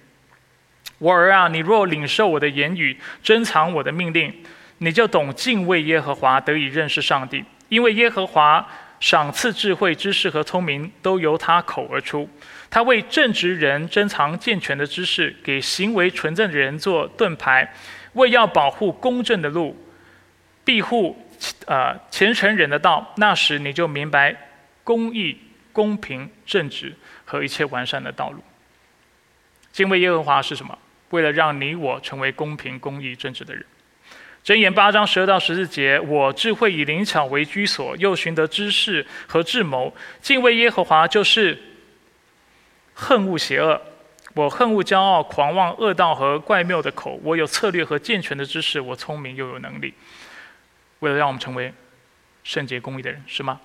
[0.98, 4.34] 我儿啊，你若领受我的言语，珍藏我的命令，
[4.78, 7.44] 你就懂敬畏耶和华，得以认识上帝。
[7.68, 8.66] 因为耶和华
[9.02, 12.30] 赏赐智慧、知识和聪明，都由他口而出。
[12.70, 17.70] 他为正直人珍藏健全的知识，给行为纯正的人做盾牌，
[18.14, 19.76] 为要保护公正的路，
[20.64, 21.25] 庇护
[21.66, 23.14] 呃虔诚人的道。
[23.18, 24.36] 那时你就明白
[24.84, 25.38] 公义、
[25.72, 28.44] 公平、正直和一切完善的道路。
[29.72, 30.78] 敬畏耶和华是什么？
[31.10, 33.66] 为了让你我成为公平、公义、正直的人。
[34.44, 39.96] 箴言八章十二到十四节：我智慧以灵巧为居所，又寻得知识和智谋。
[40.22, 41.58] 敬畏耶和华就是
[42.94, 43.82] 恨恶邪恶。
[44.34, 47.20] 我恨恶骄傲、狂妄、恶道和怪谬的口。
[47.24, 49.94] 我有策略和健全的知识，我聪明又有能力。
[51.00, 51.74] 为了让我们成为
[52.44, 53.60] 圣洁公义的人，是吗？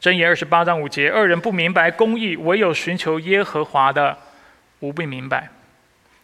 [0.00, 4.18] 箴言二十八章五节：二人不明白公义，唯有寻求耶和华的，
[4.80, 5.48] 无不明白。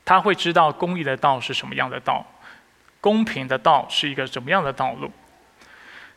[0.05, 2.27] 他会知道公义的道是什么样的道。
[3.01, 5.11] 公平的道是一个怎么样的道路？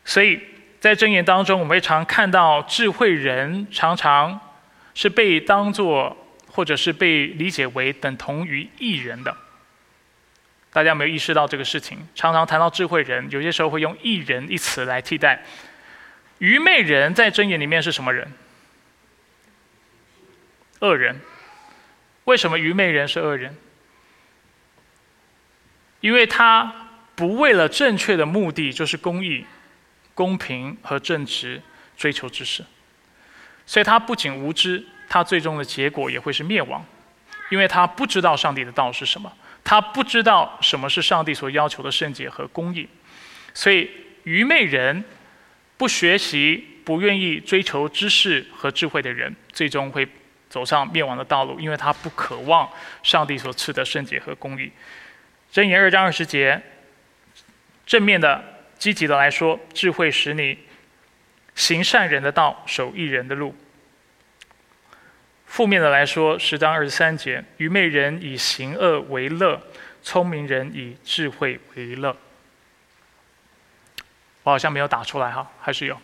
[0.04, 0.40] 所以
[0.80, 4.40] 在箴言当中，我们常看到智慧人常常
[4.94, 6.16] 是被当作
[6.50, 9.36] 或者是被理解为等同于艺人的。
[10.72, 11.98] 大家没有意识到这个事情？
[12.14, 15.42] 常常谈到智慧人，有些时候会用一人一词来替代。
[16.38, 18.32] 愚昧人在箴言里面是什么人？
[20.80, 21.20] 恶人。
[22.24, 23.56] 为什么愚昧人是恶人？
[26.00, 29.44] 因为他不为了正确的目的，就是公义、
[30.14, 31.60] 公平和正直
[31.96, 32.64] 追求知识，
[33.66, 36.84] 所以他不仅无知，他最终的结果也会是灭亡，
[37.50, 39.32] 因为他不知道上帝的道是什么，
[39.68, 42.88] 他不知道什么是上帝所要求的圣洁和公义，
[43.52, 43.90] 所以
[44.22, 45.04] 愚昧人、
[45.76, 50.08] 不学习、不愿意追求知识和智慧的人，最终会
[50.48, 52.66] 走上灭亡的道路，因为他不渴望
[53.02, 54.72] 上帝所赐的圣洁和公义。
[55.52, 56.58] 箴言二章二十节，
[57.84, 58.42] 正面的、
[58.78, 60.56] 积极的来说，智慧使你
[61.54, 63.54] 行善人的道，守义人的路；
[65.58, 69.60] 负面的来说，十章二十三节，愚昧人以行恶为乐，
[70.04, 72.16] 聪明人以智慧为乐。
[74.44, 76.00] 我好像没有打出来哈，还是有？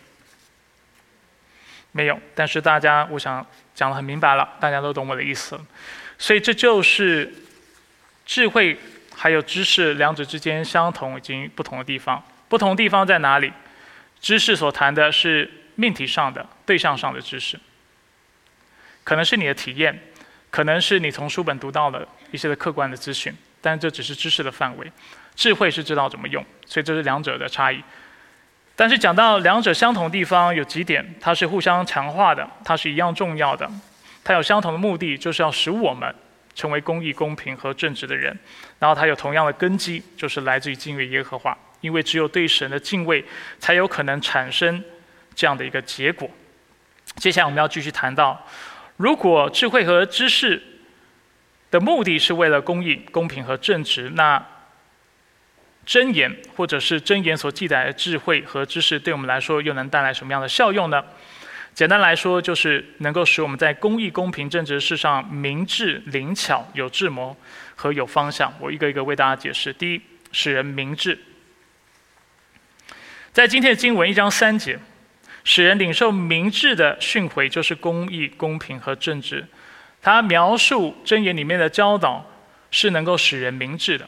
[1.93, 5.57] 没有，但是大家，我想讲的很明白了，大家都懂我的意思，
[6.17, 7.33] 所以这就是
[8.25, 8.77] 智慧。
[9.15, 12.21] 还有知识，两者之间相同以及不同的地方。
[12.49, 13.53] 不同地方在哪里？
[14.19, 17.57] 知识所谈的是命题上的、对象上的知识，
[19.05, 19.97] 可能是你的体验，
[20.51, 24.91] 可能是你从书本读到的一些的客观的资讯，但这只是知识的范围。
[25.33, 27.81] 智慧是知道怎么用，所以这是两者的差异。
[28.75, 33.69] 但是讲到两者相同的地方，有几点，它是互相强化的，它是一样重要的，
[34.21, 36.13] 它有相同的目的，就是要使我们。
[36.55, 38.33] 成为公义、公平和正直的人，
[38.79, 41.53] 然后它有同样的根基，就是来自于敬畏耶和华。
[41.81, 43.21] 因为只有对神的敬畏，
[43.59, 44.81] 才有可能产生
[45.35, 46.29] 这样的一个结果。
[47.17, 48.41] 接下来我们要继续谈到，
[48.97, 50.61] 如果智慧和知识
[51.71, 54.43] 的目的是为了公义、公平和正直，那
[55.85, 61.03] 真言或者是真言所记载的智慧和知识，对我们来说又能带来什么样的效用呢？
[61.73, 67.35] 简单来说，就是能够使我们在公益、公平、正直的事上明智、灵巧、有智谋
[67.75, 68.53] 和有方向。
[68.61, 69.73] 我一个一个为大家解释。
[69.73, 71.19] 第一，使人明智。
[73.33, 74.79] 在今天的经文一章三节，
[75.45, 79.47] 使人领受明智的训诲，就是公益、公平和正直。
[80.01, 82.29] 他描述箴言里面的教导
[82.69, 84.05] 是能够使人明智的。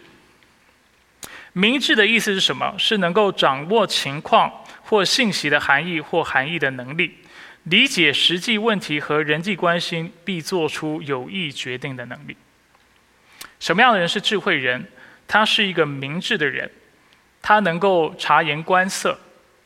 [1.53, 2.75] 明智的意思是什么？
[2.77, 7.19] 是能够掌握情况或信息的含义或含义的能力。
[7.63, 12.35] 理解实际问题和人际关系，必做出有益决定的能力。
[13.59, 14.85] 什么样的人是智慧人？
[15.27, 16.71] 他是一个明智的人，
[17.41, 19.19] 他能够察言观色，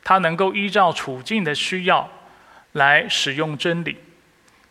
[0.04, 2.10] 他能够依照处境的需要
[2.74, 3.98] 来使用真理。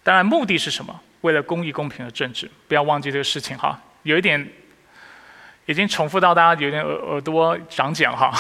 [0.03, 1.01] 当然，目的是什么？
[1.21, 2.51] 为了公益、公平和正直。
[2.67, 3.79] 不要忘记这个事情哈。
[4.03, 4.49] 有一点
[5.67, 8.33] 已经重复到大家有点耳耳朵长茧哈。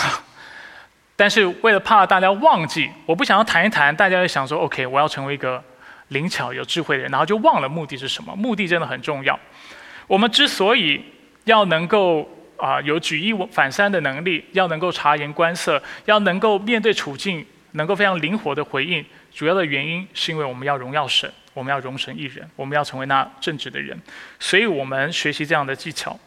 [1.14, 5.62] 但是为了怕大家忘记，我不想要谈一谈，大家就想说，OK，我要成为一个
[6.08, 8.34] 灵巧有智慧的人，然后就忘了目的是什么。
[8.34, 9.38] 目的真的很重要。
[10.06, 11.04] 我们之所以
[11.44, 12.26] 要能够
[12.60, 24.00] 啊有举一反三的能力，要能够察言观色，要能够面对处境，能够非常灵活的回应，主要的原因是因为我们要荣耀神，我们要容神一人，我们要成为那正直的人，
[24.38, 26.18] 所以我们学习这样的技巧。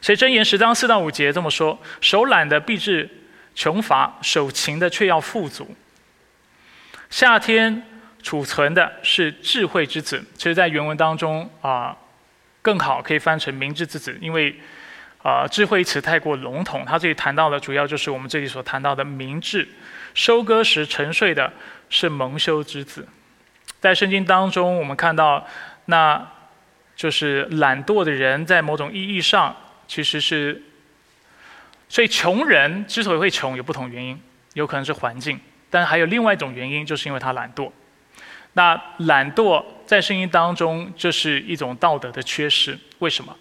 [0.00, 3.08] 所以箴言十章四到五节这么说：手懒的必致。
[3.56, 5.76] 穷乏手勤的却要富足。
[7.08, 7.86] 夏天
[8.20, 11.96] 储存的是智慧之子，其实在原文当中啊，
[12.60, 14.52] 更好可以翻成明智之子，因为
[15.24, 19.66] 呃，智慧一词太过笼统，他这里谈到的主要就是我们这里所谈到的明智。
[20.12, 21.50] 收割时沉睡的
[21.88, 23.08] 是蒙羞之子。
[23.80, 25.46] 在圣经当中，我们看到，
[25.86, 26.30] 那
[26.94, 29.56] 就是懒惰的人，在某种意义上
[29.88, 30.62] 其实是，
[31.88, 34.20] 所以穷人之所以会穷，有不同原因，
[34.52, 37.72] 有可能是环境，但还有另外一种原因，就是因为他懒惰。
[38.52, 42.78] 那懒惰在圣经当中，这是一种道德的缺失。
[42.98, 43.34] 为什么？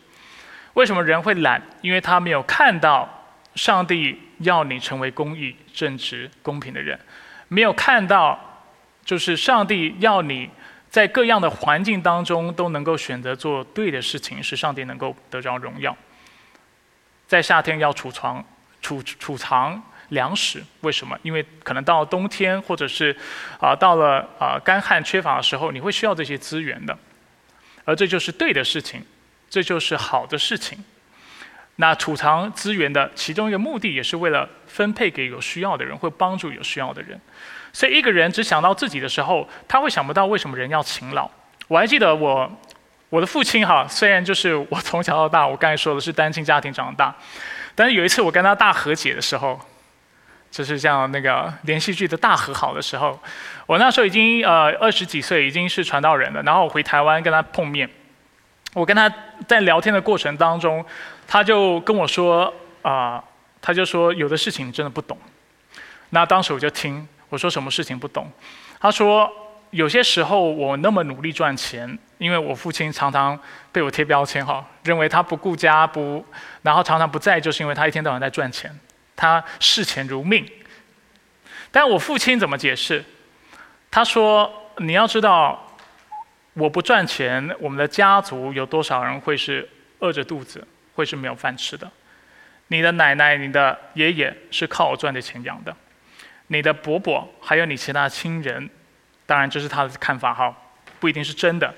[0.74, 1.61] 为什么人会懒？
[1.82, 3.07] 因为他没有看到
[3.55, 6.99] 上帝要你成为公义、正直、公平的人，
[7.47, 8.39] 没有看到
[9.05, 10.49] 就是上帝要你
[10.89, 15.95] 在各样的环境当中都能够选择做对的事情，使上帝能够得着荣耀。
[17.28, 18.43] 在夏天要储藏、
[18.82, 21.17] 储储藏粮食，为什么？
[21.24, 23.15] 因为可能到冬天，或者是
[23.59, 26.97] 啊到了啊干旱缺乏的时候，你会需要这些资源的，
[27.86, 29.03] 而这就是对的事情。
[29.54, 30.84] 这就是好的事情。
[31.76, 37.22] 那储藏资源的其中一个目的，也是为了分配给有需要的人，会帮助有需要的人。
[37.72, 41.30] 所以一个人只想到自己的时候，他会想不到为什么人要勤劳。
[41.68, 42.51] 我还记得我
[43.10, 47.16] 我的父亲哈，虽然就是我从小到大，我刚才说的是单亲家庭长大，
[47.76, 49.60] 但是有一次我跟他大和解的时候，
[50.49, 53.20] 就是像那个连续剧的大和好的时候，
[53.68, 56.41] 我那时候已经呃二十几岁，已经是传道人了。
[56.41, 57.88] 然后我回台湾跟他碰面。
[58.74, 59.07] 我跟他
[59.47, 60.84] 在聊天的过程当中，
[61.28, 62.51] 他就跟我说
[62.82, 63.24] 啊，
[63.61, 65.15] 他就说有的事情真的不懂。
[66.09, 68.32] 那当时我就听，我说什么事情不懂？
[68.80, 69.32] 他说
[69.69, 73.39] 有些时候我那么努力赚钱，因为我父亲常常
[73.71, 76.26] 被我贴标签哈，认为他不顾家不，
[76.63, 78.76] 然后常常不在，就是因为他一天到晚在赚钱，
[79.15, 80.43] 他视钱如命。
[81.71, 83.05] 但我父亲怎么解释？
[83.91, 85.69] 他说你要知道。
[86.54, 89.68] 我不赚钱，我们的家族有多少人会是
[89.99, 91.89] 饿着肚子，会是没有饭吃的？
[92.68, 95.76] 你的奶奶、你的爷爷是靠我赚的钱养的，
[96.47, 98.70] 你的伯伯还有你其他亲人，
[99.26, 100.56] 当然这是他的看法哈，
[100.99, 101.74] 不一定是真的。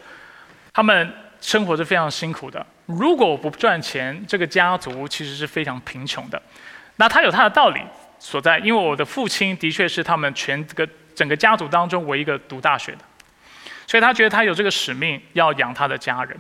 [0.73, 2.65] 他们生活是非常辛苦的。
[2.85, 6.41] 如果我不赚钱，这个家族其实是非常贫穷的。
[6.97, 7.81] 那他有他的道理
[8.19, 12.99] 所在，因为我的父亲的确是他们全个整个家族当中唯一一个读大学的。
[13.87, 16.37] 所以他觉得他有这个使命要养他的家人。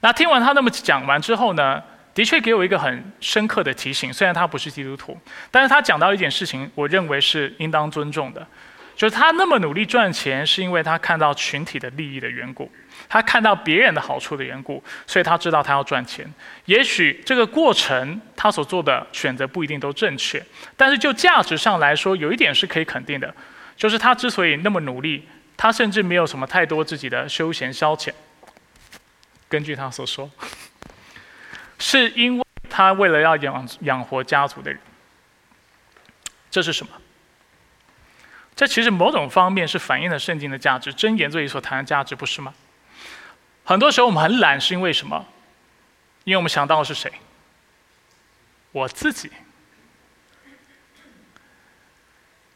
[0.00, 1.82] 那听完他那么讲完之后呢，
[2.14, 4.12] 的确给我一个很深刻的提醒。
[4.12, 5.18] 虽然他不是基督徒，
[5.50, 8.46] 但是他讲到一件事情，我认为是应当尊重的，
[8.94, 12.70] 就是他那么努力赚钱，是因为他看到群体的利益的缘故，
[13.08, 16.30] 他看到别人的好处的缘故，所以他知道他要赚钱。
[16.66, 20.40] 也许这个过程他所做的选择不一定都正确，
[20.76, 23.34] 但是就价值上来说，有一点是可以肯定的，
[23.76, 25.26] 就是他之所以那么努力。
[25.56, 28.12] 他甚至没有什么太多自己的休闲消遣。
[29.48, 30.30] 根据他所说，
[31.78, 34.80] 是因为他为了要养养活家族的人。
[36.50, 36.92] 这是什么？
[38.54, 42.54] 这其实某种方面是反映了圣经的价值，箴言这里所谈的价值，不是吗？
[43.64, 45.26] 很多时候我们很懒，是因为什么？
[46.24, 47.12] 因为我们想到的是谁？
[48.72, 49.30] 我自己。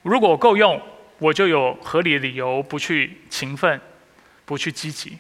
[0.03, 0.81] 如果我够用。
[1.21, 3.79] 我就有合理理由不去勤奋，
[4.47, 5.19] 不去积极。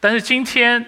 [0.00, 0.84] 但是今天，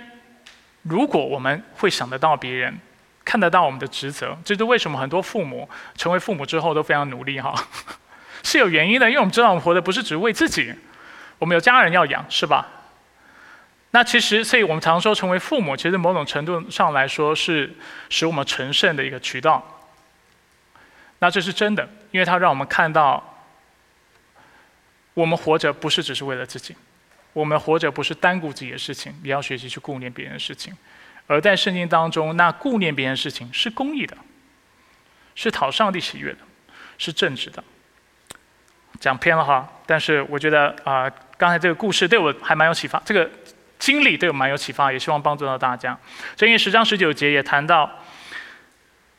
[0.82, 2.78] 如果我们会想得到别人，
[3.24, 7.54] 看得到我们的职责，这是为什么很多父母成为父母之后都非常努力哈，
[8.42, 9.06] 是有原因的。
[9.06, 10.74] 因为我们知道我们活的不是只为自己，
[11.38, 12.66] 我们有家人要养，是吧？
[13.90, 17.70] 那其实，所以我们常说成为父母，其实某种程度上来说是
[18.08, 19.62] 使我们成圣的一个渠道。
[21.18, 23.22] 那这是真的，因为它让我们看到。
[25.18, 26.76] 我们活着不是只是为了自己，
[27.32, 30.72] 我们活着不是单顾自己的事情，也要学习去顾念别人的事情。
[31.26, 34.16] 而在圣经当中，那顾念别人的事情是公义的，
[35.34, 36.38] 是讨上帝喜悦的，
[36.98, 37.64] 是正直的。
[39.00, 43.28] 讲偏了哈，但是我觉得啊，刚才这个故事对我还蛮有启发，这个
[43.76, 45.98] 经历对我蛮有启发，也希望帮助到大家。
[46.36, 47.90] 箴言十章十九节也谈到，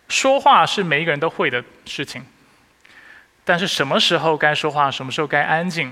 [0.08, 2.26] 说话是每一个人都会的事情。
[3.50, 5.92] 但是什么时候该说话，什么时候该安静，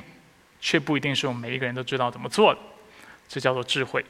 [0.61, 2.59] 却不一定是我们每一个人都知道怎么做的。
[3.27, 4.05] 这叫做智慧。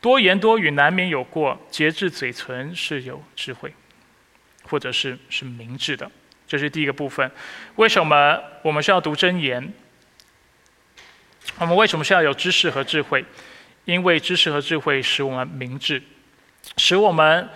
[0.00, 3.72] 多言多语难免有过，节制嘴唇是有智慧，
[4.64, 6.10] 或者是是明智的。
[6.48, 7.30] 这是第一个部分。
[7.76, 9.72] 为什么我们需要读真言？
[11.60, 13.24] 我们为什么需要有知识和智慧？
[13.84, 16.02] 因为知识和智慧使我们明智，
[16.76, 17.48] 使我们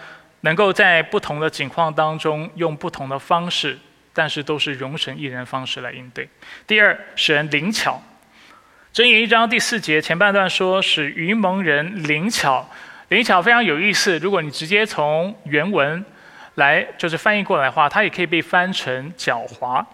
[0.42, 3.76] 能够在不同的境况当中用不同的方式。
[4.18, 6.28] 但是都是容神一人方式来应对。
[6.66, 8.02] 第二，使人灵巧。
[8.92, 12.68] 箴言一章第四节前半段说，使愚蒙人灵巧，
[13.10, 16.04] 灵巧非常有意思，如果你直接从原文
[16.56, 19.86] 来就是翻译过来的话，它也可以被翻成狡猾。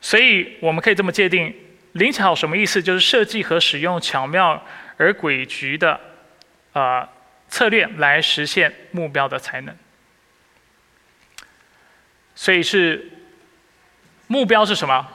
[0.00, 1.54] 所以我们可以这么界定，
[1.92, 2.82] 灵巧什么意思？
[2.82, 4.60] 就是设计和使用巧妙
[4.96, 6.00] 而诡谲的
[6.72, 7.08] 呃
[7.48, 9.72] 策略来实现目标的才能。
[12.42, 13.08] 所以是
[14.26, 15.06] 目标是什么？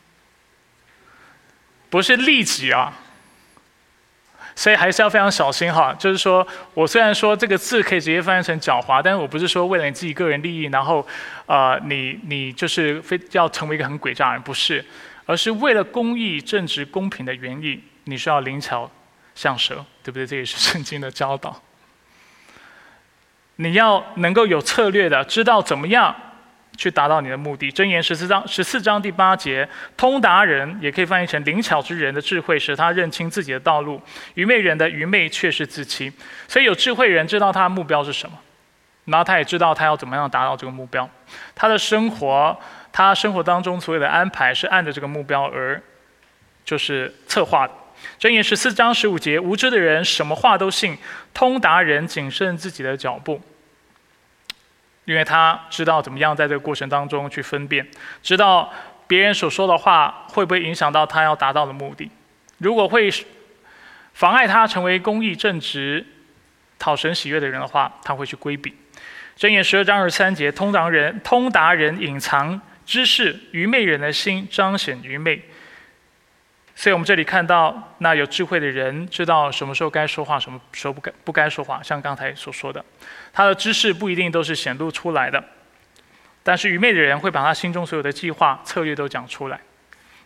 [1.88, 2.92] 不是利己啊，
[4.54, 5.94] 所以还是要非常小心哈。
[5.98, 11.06] 就是说我虽然说这个字可以直接翻译成狡猾，但是我不是说为了你自己个人利益，然后
[11.46, 14.84] 呃你你就是非要成为一个很诡诈人，不是，
[15.24, 18.90] 而是为了公益、正直、公平的原因，你需要灵巧
[19.34, 20.26] 像蛇，对不对？
[20.26, 21.62] 这也是圣经的教导。
[23.58, 26.14] 你要能够有策略的，知道怎么样。
[26.76, 27.70] 去达到你的目的。
[27.70, 34.00] 箴言十四章十四章第八节，通达人也可以翻译成灵巧之人的智慧，使他认清自己的道路；
[34.34, 36.12] 愚昧人的愚昧却是自欺。
[36.46, 38.38] 所以有智慧人知道他的目标是什么，
[39.06, 41.08] 然后他也知道他要怎么样达到这个目标。
[41.54, 42.56] 他的生活，
[42.92, 45.80] 他生活当中所有的安排是按着这个目标而
[46.64, 47.72] 就是策划的。
[48.20, 50.96] 箴言十四章十五节，无知的人什么话都信，
[51.32, 53.40] 通达人谨慎自己的脚步。
[55.06, 57.88] 因为他知道怎么样在这个过程当中去分辨，
[58.22, 58.70] 知道
[59.06, 62.10] 别人所说的话会不会影响到他要达到的目的。
[62.58, 63.10] 如果会
[64.12, 66.04] 妨碍他成为公义正直、
[66.78, 68.74] 讨神喜悦的人的话，他会去规避。
[69.38, 75.40] 箴言十二章二十三节：通达人通达人隐藏知识，愚昧人的心彰显愚昧。
[76.74, 81.82] 所以我们这里看到，那有智慧的人知道什么时候该说话，什么时候不该不该说话。
[81.82, 82.84] 像刚才所说的，
[83.36, 85.44] 他的知识不一定都是显露出来的，
[86.42, 89.60] 但是愚昧的人会把他心中所有的计划、策略都讲出来。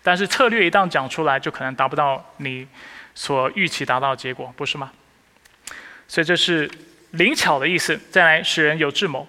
[0.00, 2.68] 但是策略一旦讲出来，就可能达不到你
[3.12, 4.92] 所预期达到的结果，不是吗？
[6.06, 6.70] 所以这是
[7.10, 8.00] 灵巧的意思。
[8.12, 9.26] 再来，使人有智谋。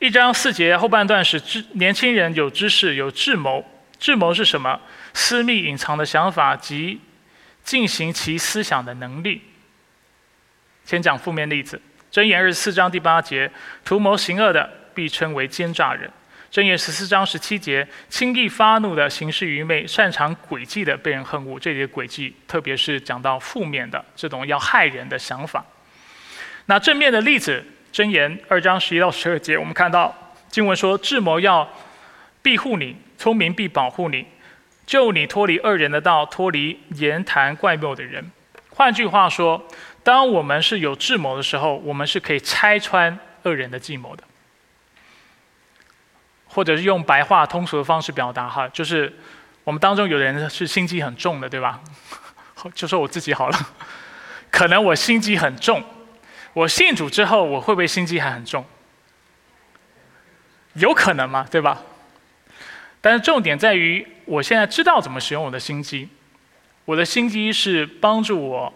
[0.00, 3.64] 一章四节后半段是知年轻人有知识、有智谋。
[3.98, 4.78] 智谋是什么？
[5.14, 7.00] 私密隐藏的想法及
[7.64, 9.40] 进行其思想的能力。
[10.84, 11.80] 先讲负面例子，
[12.14, 13.50] 《箴言》二十四章第八节：
[13.84, 16.08] 图谋行恶的，必称为奸诈人；
[16.54, 21.58] 《箴言》十四章十七节：轻易发怒的，行事愚昧，擅长诡计的，被人恨恶。
[21.58, 25.64] 这里的诡计，特别是讲到负面的这种要害人的想法。
[26.66, 27.64] 那正面的例子，
[27.96, 31.68] 《箴言》二章十一到十二节，我们看到经文说：智谋要
[32.42, 32.96] 庇护你。
[33.18, 34.26] 聪明必保护你，
[34.84, 38.32] 救你脱离恶人的道，脱离言谈怪谬的人。
[38.70, 39.64] 换句话说，
[40.02, 44.24] 当我们是有智谋的时候，我们是可以拆穿恶人的计谋的。
[46.46, 49.10] 或者是用白话通俗的方式表达哈，就是
[49.64, 51.80] 我们当中有人是心机很重的，对吧？
[52.74, 53.58] 就说我自己好了，
[54.50, 55.82] 可能我心机很重，
[56.52, 58.66] 我信主之后，我会不会心机还很重？
[60.74, 61.82] 有可能嘛，对吧？
[63.00, 66.08] 但是重点在于，我现在知道怎么使用我的心机。
[66.84, 68.72] 我的心机是帮助我、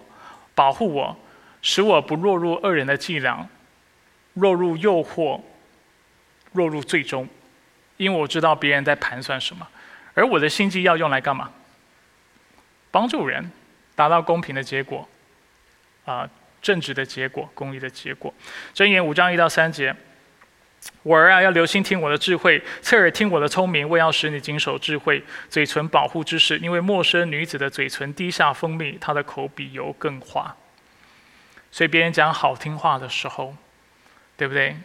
[0.56, 1.16] 保护我，
[1.62, 3.48] 使我不落入恶人的伎俩，
[4.34, 5.40] 落入诱惑，
[6.54, 7.28] 落入最终。
[7.98, 9.68] 因为我知道别人在盘算什么，
[10.14, 11.52] 而我的心机要用来干嘛？
[12.90, 13.50] 帮助人，
[13.94, 15.06] 达到公平的结果，
[16.04, 16.28] 啊，
[16.60, 18.32] 正直的结果，公义的结果。
[18.74, 19.94] 箴言五章一到三节。
[21.02, 26.58] 我儿啊，要留心听我的智慧，侧耳听我的聪明，为要使你谨守智慧，嘴唇保护知识。
[26.58, 30.54] 因为陌生女子的嘴唇滴下蜂蜜，她的口比油更滑。
[31.70, 33.54] 所以别人讲好听话的时候，
[34.36, 34.76] 对不对？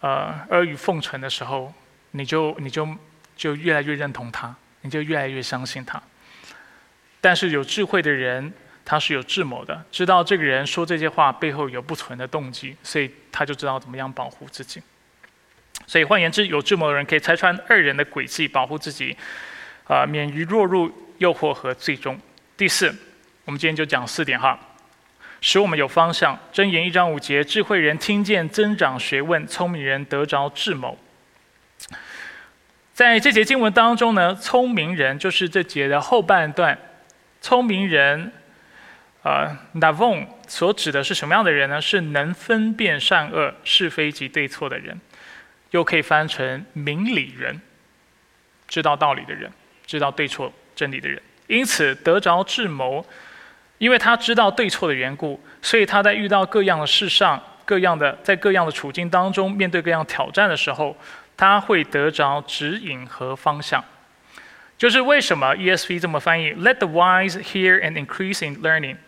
[0.00, 1.72] 呃，阿谀奉承的时候，
[2.10, 2.88] 你就你就
[3.36, 6.02] 就越来越认同他，你就越来越相信他。
[7.20, 8.52] 但是有智慧的人。
[8.88, 14.80] 他是有智谋的，知道这个人说这些话背后有不纯的动机，所以他就知道怎么样保护自己。
[15.88, 19.16] 所以换言之，有智谋的人可以拆穿二人的诡计，保护自己，
[19.88, 22.16] 啊，免于落入诱惑和最终。
[22.56, 22.94] 第四，
[23.44, 24.56] 我们今天就讲四点哈，
[25.40, 26.38] 使我们有方向。
[26.52, 30.96] 箴言一章五节：智慧人听见增长学问，聪明人得着智谋。
[32.94, 36.78] 在这节经文当中呢，聪明人就是这节的后半段，
[37.40, 38.32] 聪明人。
[39.26, 41.80] 呃，Navon 所指的是什么样的人呢？
[41.80, 45.00] 是能分辨善恶、是非及对错的人，
[45.72, 47.60] 又可以翻成明理人，
[48.68, 49.50] 知道道理的人，
[49.84, 51.20] 知道对错真理的人。
[51.48, 53.04] 因此得着智谋，
[53.78, 60.96] 因为他知道对错的缘故，所以他在遇到各样的事上、各样的在各样的处境当中，面对各样挑战的时候，
[61.36, 63.84] 他会得着指引和方向。
[64.78, 68.98] 就是为什么 ESV 这么翻译？Let the wise hear and increase in learning,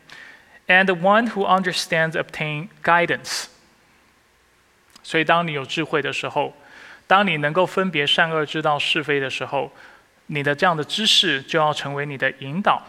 [0.68, 3.46] and the one who understands obtain guidance。
[5.02, 6.54] 所以，当你有智慧的时候，
[7.06, 9.72] 当你能够分别善恶、知道是非的时候，
[10.26, 12.82] 你的这样的知识就要成为你的引导，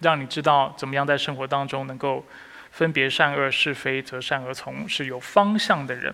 [0.00, 2.26] 让你知道怎么样在生活当中能够
[2.72, 6.12] 分别善恶是非，择善而从，是有方向的人。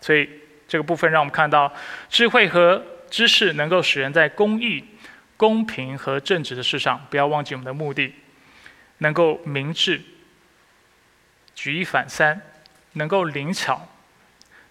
[0.00, 0.26] 所以
[0.66, 1.70] 这个部分让我们看到，
[2.08, 4.82] 智慧和知识能够使人在公义、
[5.36, 8.14] 公平和正直的事上，不要忘记我们的目的，
[9.02, 10.00] 能够明智、
[11.54, 12.40] 举一反三，
[12.92, 13.88] 能够灵巧，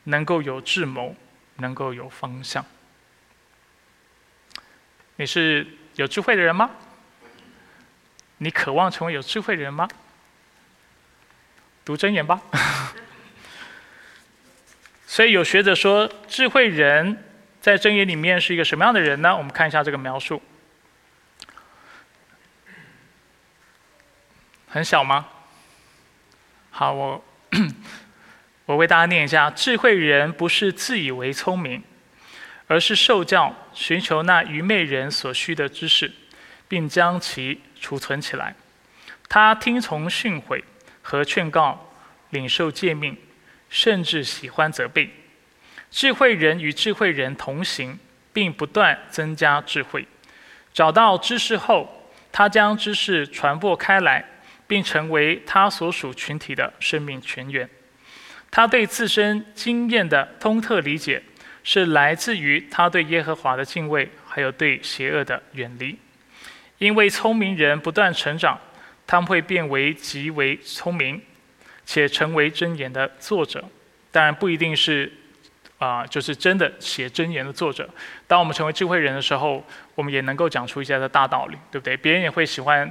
[0.06, 1.16] 能够有智谋，
[1.58, 2.66] 能够有方向。
[5.16, 6.70] 你是有智慧的人吗？
[8.38, 9.88] 你渴望成为有智慧的人吗？
[11.84, 12.42] 读真言吧。
[15.08, 17.26] 所以有学者说，智慧人
[17.60, 19.36] 在真言里面是一个什么样的人呢？
[19.36, 20.40] 我们看一下这个描述。
[24.70, 25.28] 很小吗？
[26.70, 27.24] 好，我
[28.66, 31.84] 我为大家念一下：智慧人不是自以为聪明。
[32.72, 36.14] 而是受教，寻求那愚昧人所需的知识，
[36.68, 38.54] 并将其储存起来。
[39.28, 40.62] 他听从训诲
[41.02, 41.92] 和劝告，
[42.30, 43.18] 领受诫命，
[43.72, 45.10] 甚至喜欢责备。
[45.90, 47.98] 智慧人与智慧人同行，
[48.32, 50.08] 并不断增加智慧。
[50.72, 54.24] 找到知识后，他将知识传播开来，
[54.70, 57.70] 并成为他所属群体的生命泉源。
[58.50, 61.22] 他对自身经验的通特理解。
[61.62, 65.96] 是来自于他对耶和华的敬畏，还有对邪恶的远离。
[66.78, 68.58] 因为聪明人不断成长，
[69.06, 71.22] 他们会变为极为聪明，
[71.86, 73.64] 且成为真言的作者。
[74.10, 75.12] 当然不一定是
[75.78, 77.88] 啊，就是真的写真言的作者。
[78.26, 79.64] 当我们成为智慧人的时候，
[79.96, 81.96] 我们也能够讲出一些的大道理，对不对？
[81.98, 82.90] 别人也会喜欢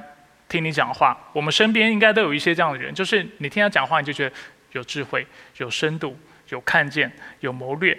[0.48, 1.18] 听你讲话。
[1.32, 4.34] 我们身边应该都有一些这样的人，就是你听他讲话，你就觉得
[4.72, 5.26] 有智慧、
[5.58, 6.18] 有深度、
[6.48, 7.96] 有看见、有谋略。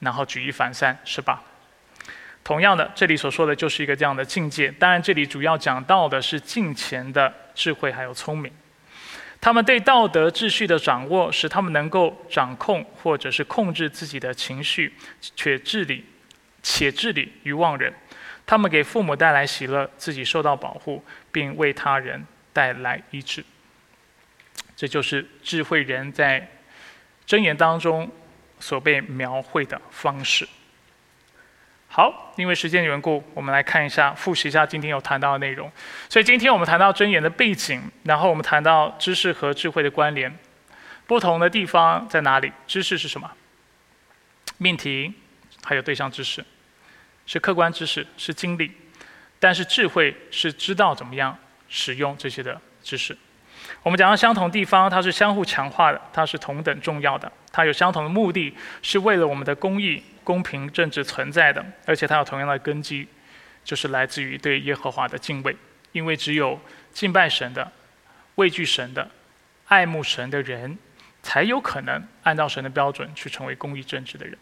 [0.00, 1.42] 然后举一反三，是吧？
[2.42, 4.70] 同样的，这里所说的就是一个这样的境界。
[4.78, 8.50] 当然，这里主要讲到的是近前的智慧还有聪明。
[9.42, 14.92] 他们对道德秩序的掌握，使他们能够掌控或者是控制自己的情绪，
[15.36, 16.04] 却治理
[16.62, 17.92] 且治理于忘人。
[18.50, 23.44] 他们给父母带来喜乐，自己受到保护，并为他人带来医治。
[24.74, 26.50] 这就是智慧人在
[27.28, 28.10] 箴言当中。
[28.62, 30.46] 所被描绘的方式。
[31.88, 35.72] 好，因为时间缘故，我们来看一下，复习一下今天有谈到的内容。
[36.10, 40.38] 所以今天我们谈到箴言的背景，然后我们谈到知识和智慧的关联，
[41.06, 42.52] 不同的地方在哪里？
[42.66, 43.30] 知识是什么？
[44.58, 45.14] 命题，
[45.64, 46.44] 还有对象知识，
[47.30, 48.72] 是客观知识，是经历。
[49.38, 53.16] 但是智慧是知道怎么样使用这些的知识。
[53.84, 58.52] 我们讲到相同地方，它是相互强化的，它是同等重要的，它有相同的目的，
[58.82, 63.06] 是为了我们的公义、公平、正直存在的，而且它有同样的根基，
[63.62, 65.56] 就是来自于对耶和华的敬畏，
[65.92, 66.60] 因为只有
[66.92, 67.70] 敬拜神的、
[68.34, 69.08] 畏惧神的、
[69.66, 70.76] 爱慕神的人，
[71.22, 74.36] 才有可能按照神的标准去成为公义正直的人。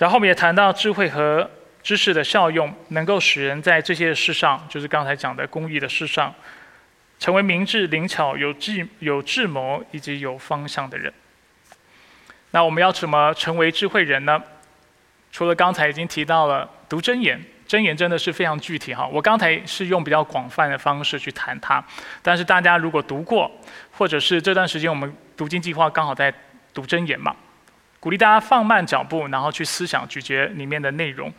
[0.00, 1.48] 然后我们也谈到智慧和
[1.82, 6.34] 知识的效用，能够使人在这些事上，就是刚才讲的公益的事上。
[7.18, 11.12] 成为明智、灵巧、有智、有智谋以及有方向的人。
[12.52, 14.42] 那我们要怎么成为智慧人呢？
[15.30, 17.38] 除了刚才已经提到了读真言，
[17.68, 19.06] 真言真的是非常具体哈。
[19.06, 21.84] 我刚才是用比较广泛的方式去谈它，
[22.22, 23.50] 但是大家如果读过，
[23.92, 26.32] 或者是这段时间我们读经计划刚好在
[26.72, 27.36] 读真言嘛，
[28.00, 31.32] 鼓励大家放慢脚步，然后去思想咀嚼里面的内容。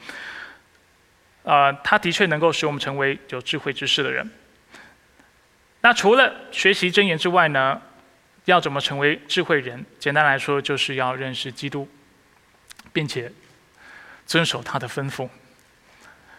[1.43, 4.29] 呃，它的确能够使我们成为有智慧之士的人。
[5.81, 7.81] 那除了学习真言之外呢，
[8.45, 9.83] 要怎么成为智慧人？
[9.97, 11.89] 简单来说，就是要认识基督，
[12.93, 13.31] 并且
[14.27, 15.27] 遵守他的吩咐。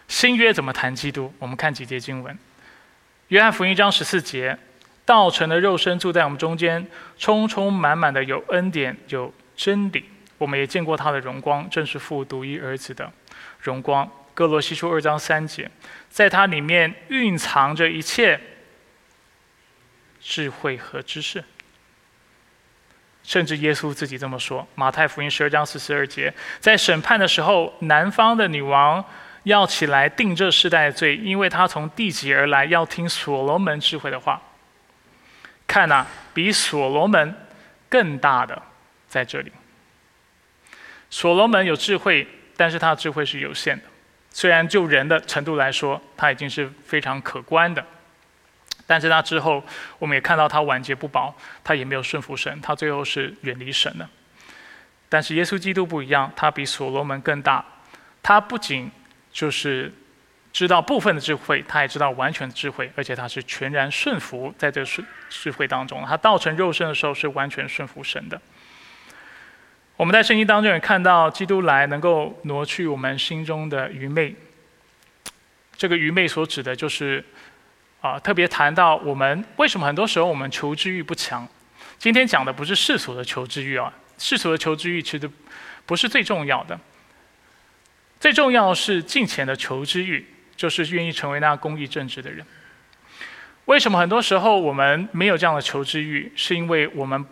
[0.07, 1.33] 新约怎么谈基督？
[1.39, 2.37] 我们看几节经文。
[3.27, 4.57] 约翰福音章十四节，
[5.03, 10.05] 道成的肉身住在我们中间，充充满满的有恩典有真理。
[10.37, 13.11] 我们也见过他的荣光，正是父独一儿子的
[13.59, 14.09] 荣光。
[14.33, 15.69] 哥罗西书二章三节，
[16.09, 18.39] 在它里面蕴藏着一切。
[20.25, 21.43] 智慧和知识，
[23.23, 29.03] 甚至耶稣自己这么说：马太福音十二章四十二节，在审判的时候，南方的女王
[29.43, 34.41] 要起来定这世代的罪，因为她从地极而来，要听所罗门智慧的话。
[35.67, 37.35] 看呐，比所罗门
[37.89, 38.61] 更大的
[39.09, 39.51] 在这里。
[41.13, 43.83] 所罗门有智慧，但是他的智慧是有限的。
[44.31, 47.85] 虽然就人的程度来说，他已经是非常可观的，
[48.87, 49.63] 但是他之后
[49.99, 51.31] 我们也看到他晚节不保，
[51.63, 54.09] 他也没有顺服神，他最后是远离神的。
[55.07, 57.63] 但是耶稣基督不一样，他比所罗门更大，
[58.23, 58.89] 他不仅
[59.31, 59.93] 就是
[60.51, 66.03] 知道部分的智慧，他也知道完全的智慧，而且他是全然顺服在这智智慧当中。
[66.07, 68.41] 他道成肉身的时候是完全顺服神的。
[69.95, 74.35] 我们在圣经当中也看到，基督来能够挪去我们心中的愚昧。
[75.77, 77.23] 这个愚昧所指的就是，
[78.01, 81.47] 啊，特别谈到我们为什么很多时候我们求知欲不强。
[81.99, 85.29] 今天讲的不是世俗的求知欲啊，世俗的求知欲其实
[85.85, 86.79] 不是最重要的。
[88.19, 90.25] 最重要是敬虔的求知欲，
[90.55, 92.43] 就是愿意成为那公义正直的人。
[93.65, 96.31] 为什么很多时候我们没有这样的求知欲？
[96.35, 97.23] 是因为我们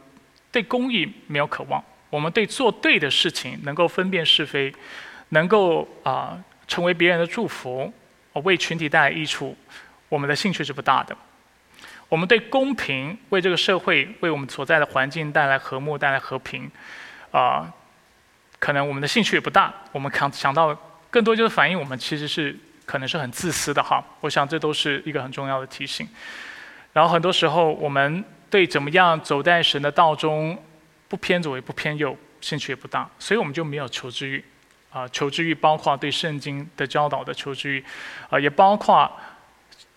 [0.51, 1.83] 对公义没有渴望。
[2.11, 4.71] 我们对做对的事情能够分辨是非，
[5.29, 6.37] 能够啊
[6.67, 7.91] 成为别人的祝福，
[8.43, 9.57] 为群体带来益处，
[10.09, 11.15] 我们的兴趣是不大的。
[12.09, 16.69] 我们对公平，为这个社会，为我们所在的环境带来和睦、带来和平，
[17.31, 17.71] 啊，
[18.59, 19.73] 可能我们的兴趣也不大。
[19.93, 20.77] 我们想想到
[21.09, 22.53] 更多就是反映我们其实是
[22.85, 24.03] 可能是很自私的哈。
[24.19, 26.05] 我想这都是一个很重要的提醒。
[26.91, 30.61] 然后很多时候我们对怎么样走在神的道中。
[31.11, 34.41] 不偏左也不偏右，兴趣也不大，所以我们就没有求知欲。
[34.89, 37.83] 啊，求知欲包括对圣经的教导的求知欲，
[38.29, 39.11] 啊，也包括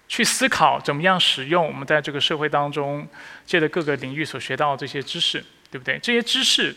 [0.08, 3.06] 去思考怎么样使用我们在这个社会当中
[3.46, 5.96] 借着各个领域所学到的这些知识，对不对？
[6.00, 6.74] 这些知识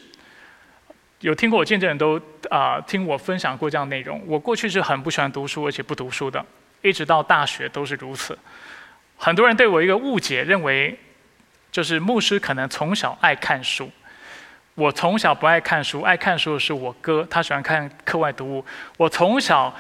[1.22, 2.22] 有听过我见证人都
[2.52, 4.22] 啊听我分享过这样内容。
[4.28, 6.46] 我过去是很不喜欢读书，而且不读书的，
[6.84, 8.38] 一直到大学都是如此。
[9.18, 10.98] 很多人对我一个误解，认为
[11.72, 13.92] 就是牧师可能从小爱看书。
[14.78, 18.64] 我从小不爱看书，爱看书的是我哥，他喜欢看课外读物。
[18.96, 19.74] 我从小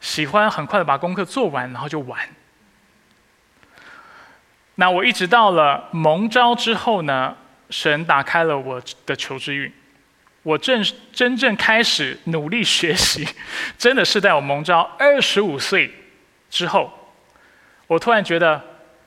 [0.00, 2.18] 喜欢很快的把功课做完，然后就玩。
[4.74, 7.36] 那我一直到了蒙召之后呢，
[7.70, 9.72] 神打开了我的求知欲，
[10.42, 13.28] 我正真正开始努力学习，
[13.78, 15.94] 真的是在我蒙召二十五岁
[16.50, 16.92] 之后，
[17.86, 18.60] 我突然觉得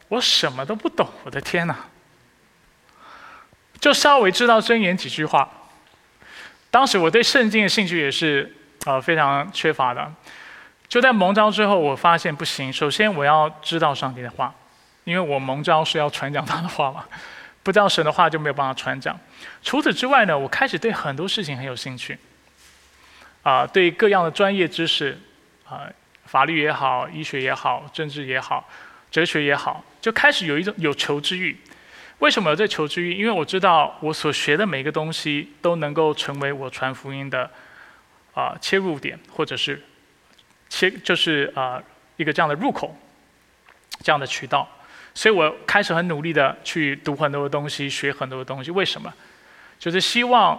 [0.08, 1.76] 我什么都不懂，我的天哪！
[3.84, 5.50] 就稍微知道箴言几句话。
[6.72, 8.56] 当时我对圣经的兴趣也是
[8.86, 10.10] 呃非常缺乏的。
[10.88, 12.72] 就在蒙召之后，我发现不行。
[12.72, 14.56] 首先我要知道上帝的话，
[15.04, 17.04] 因为我蒙召是要传讲他的话嘛。
[17.62, 19.20] 不知道神的话就没有办法传讲。
[19.62, 22.18] 除此之外呢，我开始对很多事情很有兴趣。
[23.42, 25.20] 啊，对各样的专业知识，
[25.68, 25.82] 啊，
[26.26, 28.66] 法律也好，医学也好，政治也好，
[29.12, 31.60] 哲学也好，就开始有一种有求知欲。
[32.24, 33.18] 为什么有这求知欲？
[33.18, 37.52] 因为我知道我所学的每一个东西都能够成为我传福音的
[38.34, 39.84] 啊切入点，或者是
[40.70, 41.84] 切就是啊
[42.16, 42.96] 一个这样的入口，
[44.02, 44.66] 这样的渠道。
[45.14, 48.72] 所以我开始很努力的去读很多的东西，学很多的东西。
[48.72, 49.14] 为什么？
[49.78, 50.58] 就是希望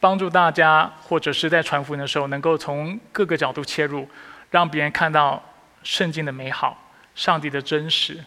[0.00, 4.08] 帮助大家，或者是在传福音的时候，能够从各个角度切入，
[4.50, 5.40] 让别人看到
[5.84, 8.18] 圣经的美好，上帝的真实。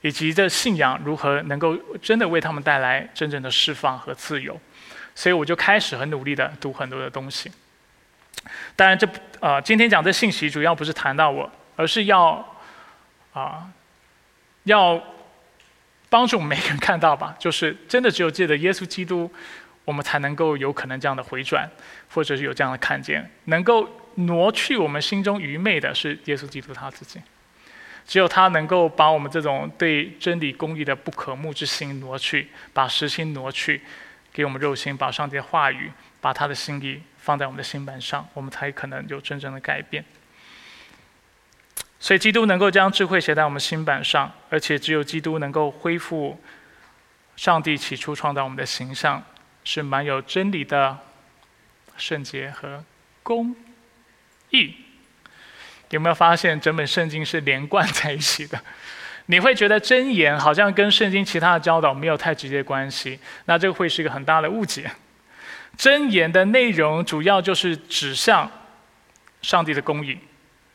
[0.00, 4.58] 以及这信仰如何能够真的为他们带来真正的释放和自由，
[5.14, 7.50] 所以我就开始很努力的读很多的东西。
[8.76, 9.06] 当然，这
[9.40, 12.56] 呃今天讲这信息主要不是谈到我，而是要
[13.32, 13.68] 啊
[14.62, 15.02] 要
[16.08, 19.30] 帮助每个人看到吧，就是真的只有借着耶稣基督，
[19.84, 21.68] 我们才能够有可能这样的回转，
[22.14, 27.20] 或者是有这样的看见，能够挪去我们心中愚昧的是耶稣基督他自己。
[28.08, 33.82] 只有他能够把我们这种对真理公义的不可目之心挪去，把实心挪去，
[34.32, 40.02] 给我们肉心，把上帝的话语，把他的心意放在我们的心板上，我们才可能有真正的改变。
[42.00, 46.40] 所以，基督能够将智慧写在我们心板上，而且只有基督能够恢复
[47.36, 49.22] 上帝起初创造我们的形象，
[49.64, 50.98] 是蛮有真理的
[51.98, 52.82] 圣洁和
[53.22, 53.54] 公
[54.48, 54.74] 义。
[55.90, 58.60] 有没有发现整本圣经是连贯在一起的？
[59.26, 64.90] 你会觉得真言好像跟圣经其他的教导没有太直接关系，那这个会是一个很大的误解。
[65.76, 68.50] 真言的内容主要就是指向
[69.42, 70.18] 上帝的公义、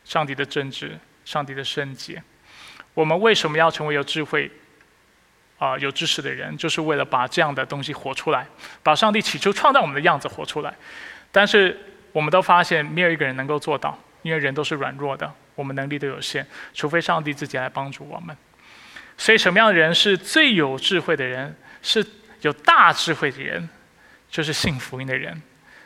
[0.05, 2.21] 上帝的正直、上帝的圣洁。
[2.93, 4.49] 我们为什么要成为有智慧、
[5.57, 6.55] 啊有知识的人？
[6.55, 8.45] 就是为了把这样的东西活出来，
[8.83, 10.73] 把上帝起初创造我们的样子活出来。
[11.31, 11.77] 但是
[12.11, 13.97] 我们都发现，没有一个人能够做到。
[14.23, 16.43] 因为人都是软弱的，我们能力都有限，
[16.73, 18.35] 除非上帝自己来帮助我们。
[19.15, 21.55] 所以，什么样的人是最有智慧的人？
[21.83, 22.03] 是
[22.41, 23.69] 有大智慧的人，
[24.29, 25.39] 就是信福音的人。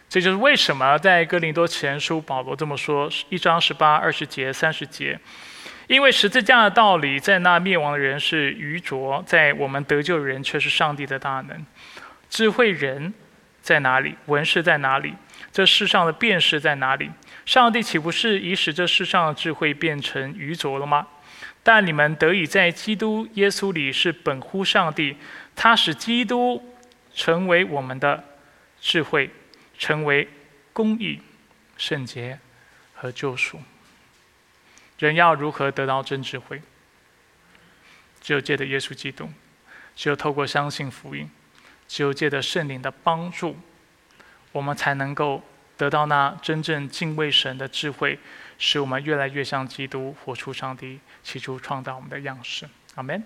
[0.08, 5.20] 这就是为什么在哥林多前书保罗这么说：一章十八、二十节、三十节，
[5.88, 11.66] 因为十字架的道理，在那灭亡的人是愚拙，在我们得救的人却是上帝的大能。
[12.30, 13.14] 智慧人
[13.62, 14.16] 在哪里？
[14.28, 15.14] 文士在哪里？
[15.52, 17.12] 这世上的辨识在哪里？
[17.48, 21.08] 上帝岂不是已使这世上的智慧变成愚拙了吗？
[21.64, 25.18] 但你们得以在基督耶稣里是本乎上帝，
[25.56, 26.62] 他使基督
[27.16, 28.24] 成为我们的
[28.80, 29.32] 智慧。
[29.80, 30.28] 成为
[30.74, 31.22] 公义、
[31.78, 32.40] 圣洁
[32.96, 33.62] 和救赎。
[34.98, 36.64] 人要如何得到真智慧？
[38.20, 39.30] 只有借着耶稣基督，
[39.96, 41.30] 只有透过相信福音，
[41.88, 43.56] 只有借着圣灵的帮助，
[44.52, 45.44] 我们才能够
[45.78, 48.18] 得到那真正敬畏神的智慧，
[48.58, 52.66] 使我们越来越像基督，活出上帝起初创造我们的样式。
[52.96, 53.24] 阿门。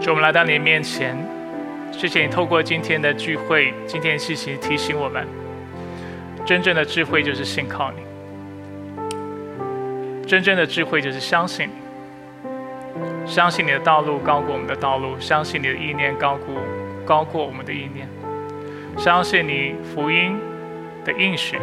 [0.00, 1.16] 就我们来到你面前。
[1.92, 5.26] 谢谢你透过今天的聚会，今天的信息提醒我们，
[6.44, 8.00] 真正的智慧就是信靠你，
[10.26, 11.70] 真正的智慧就是相信
[12.44, 16.60] 你，相信你的道路高过我们的道路，相信你的意念高过
[17.06, 18.06] 高过我们的意念，
[18.98, 20.38] 相信你福音
[21.06, 21.56] 的应许，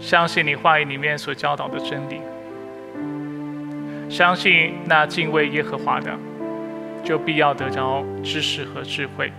[0.00, 2.20] 相信你话语里面所教导的真理，
[4.10, 6.10] 相信那敬畏耶和华的。
[7.02, 9.32] 就必要得着知识和智慧，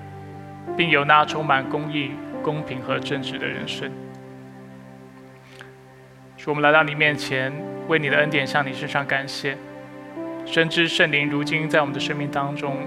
[0.76, 2.09] 并有那充满公义、
[2.41, 3.91] 公平和正直的人生。
[6.36, 7.53] 主，我们来到你面前，
[7.88, 9.55] 为你的恩典向你身上感谢。
[10.43, 12.78] 深知圣灵如今在我们的生命当中，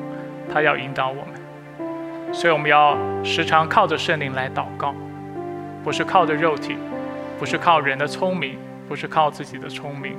[0.53, 4.93] 他要引导我们，所以我们要时常靠着圣灵来祷告，
[5.85, 6.76] 不是靠着肉体，
[7.39, 8.59] 不是靠人的聪明，
[8.89, 10.16] 不是靠自己的聪明，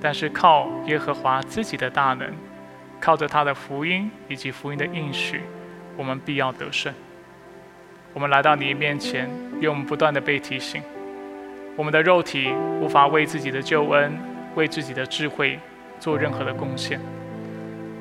[0.00, 2.28] 但是靠耶和华自己的大能。
[3.00, 5.40] 靠着他的福音以及福音的应许，
[5.96, 6.92] 我们必要得胜。
[8.12, 9.26] 我们来到你面前，
[9.58, 10.82] 愿我们不断的被提醒：
[11.76, 14.12] 我们的肉体无法为自己的救恩、
[14.54, 15.58] 为自己的智慧
[15.98, 17.00] 做任何的贡献。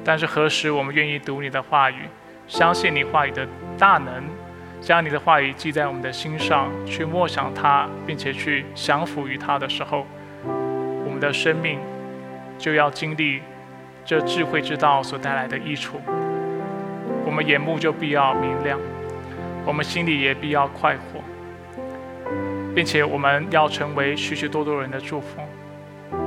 [0.04, 2.02] 但是何时我们愿意读你的话语，
[2.46, 4.22] 相信你话语的大能，
[4.82, 10.06] 将你的话语记在我们的心上，去默想它，并且去降服于它的时候，
[11.06, 11.80] 我们的生命
[12.58, 13.42] 就要经历。
[14.06, 16.00] 这智慧之道所带来的益处，
[17.28, 18.80] 我们眼目就必要明亮，
[19.68, 21.22] 我们心里也必要快活，
[22.74, 25.42] 并且我们要成为许许多多人的祝福，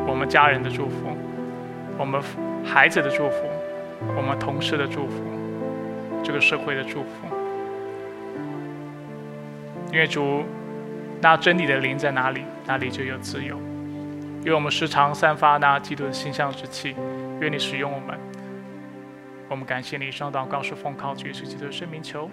[0.07, 1.09] 我们家人的祝福，
[1.98, 2.22] 我们
[2.64, 3.48] 孩子的祝福，
[4.16, 5.24] 我们同事的祝福，
[6.22, 7.31] 这个社会的祝福。
[9.93, 10.43] 因为主，
[11.20, 13.61] 那真理的灵在哪里，哪里就有自由。
[14.45, 16.97] 愿我们时常散发那基督的心象之气。
[17.40, 18.18] 愿你使用我们，
[19.49, 22.30] 我们感谢你，上祷告是奉靠主耶稣基督的圣名求，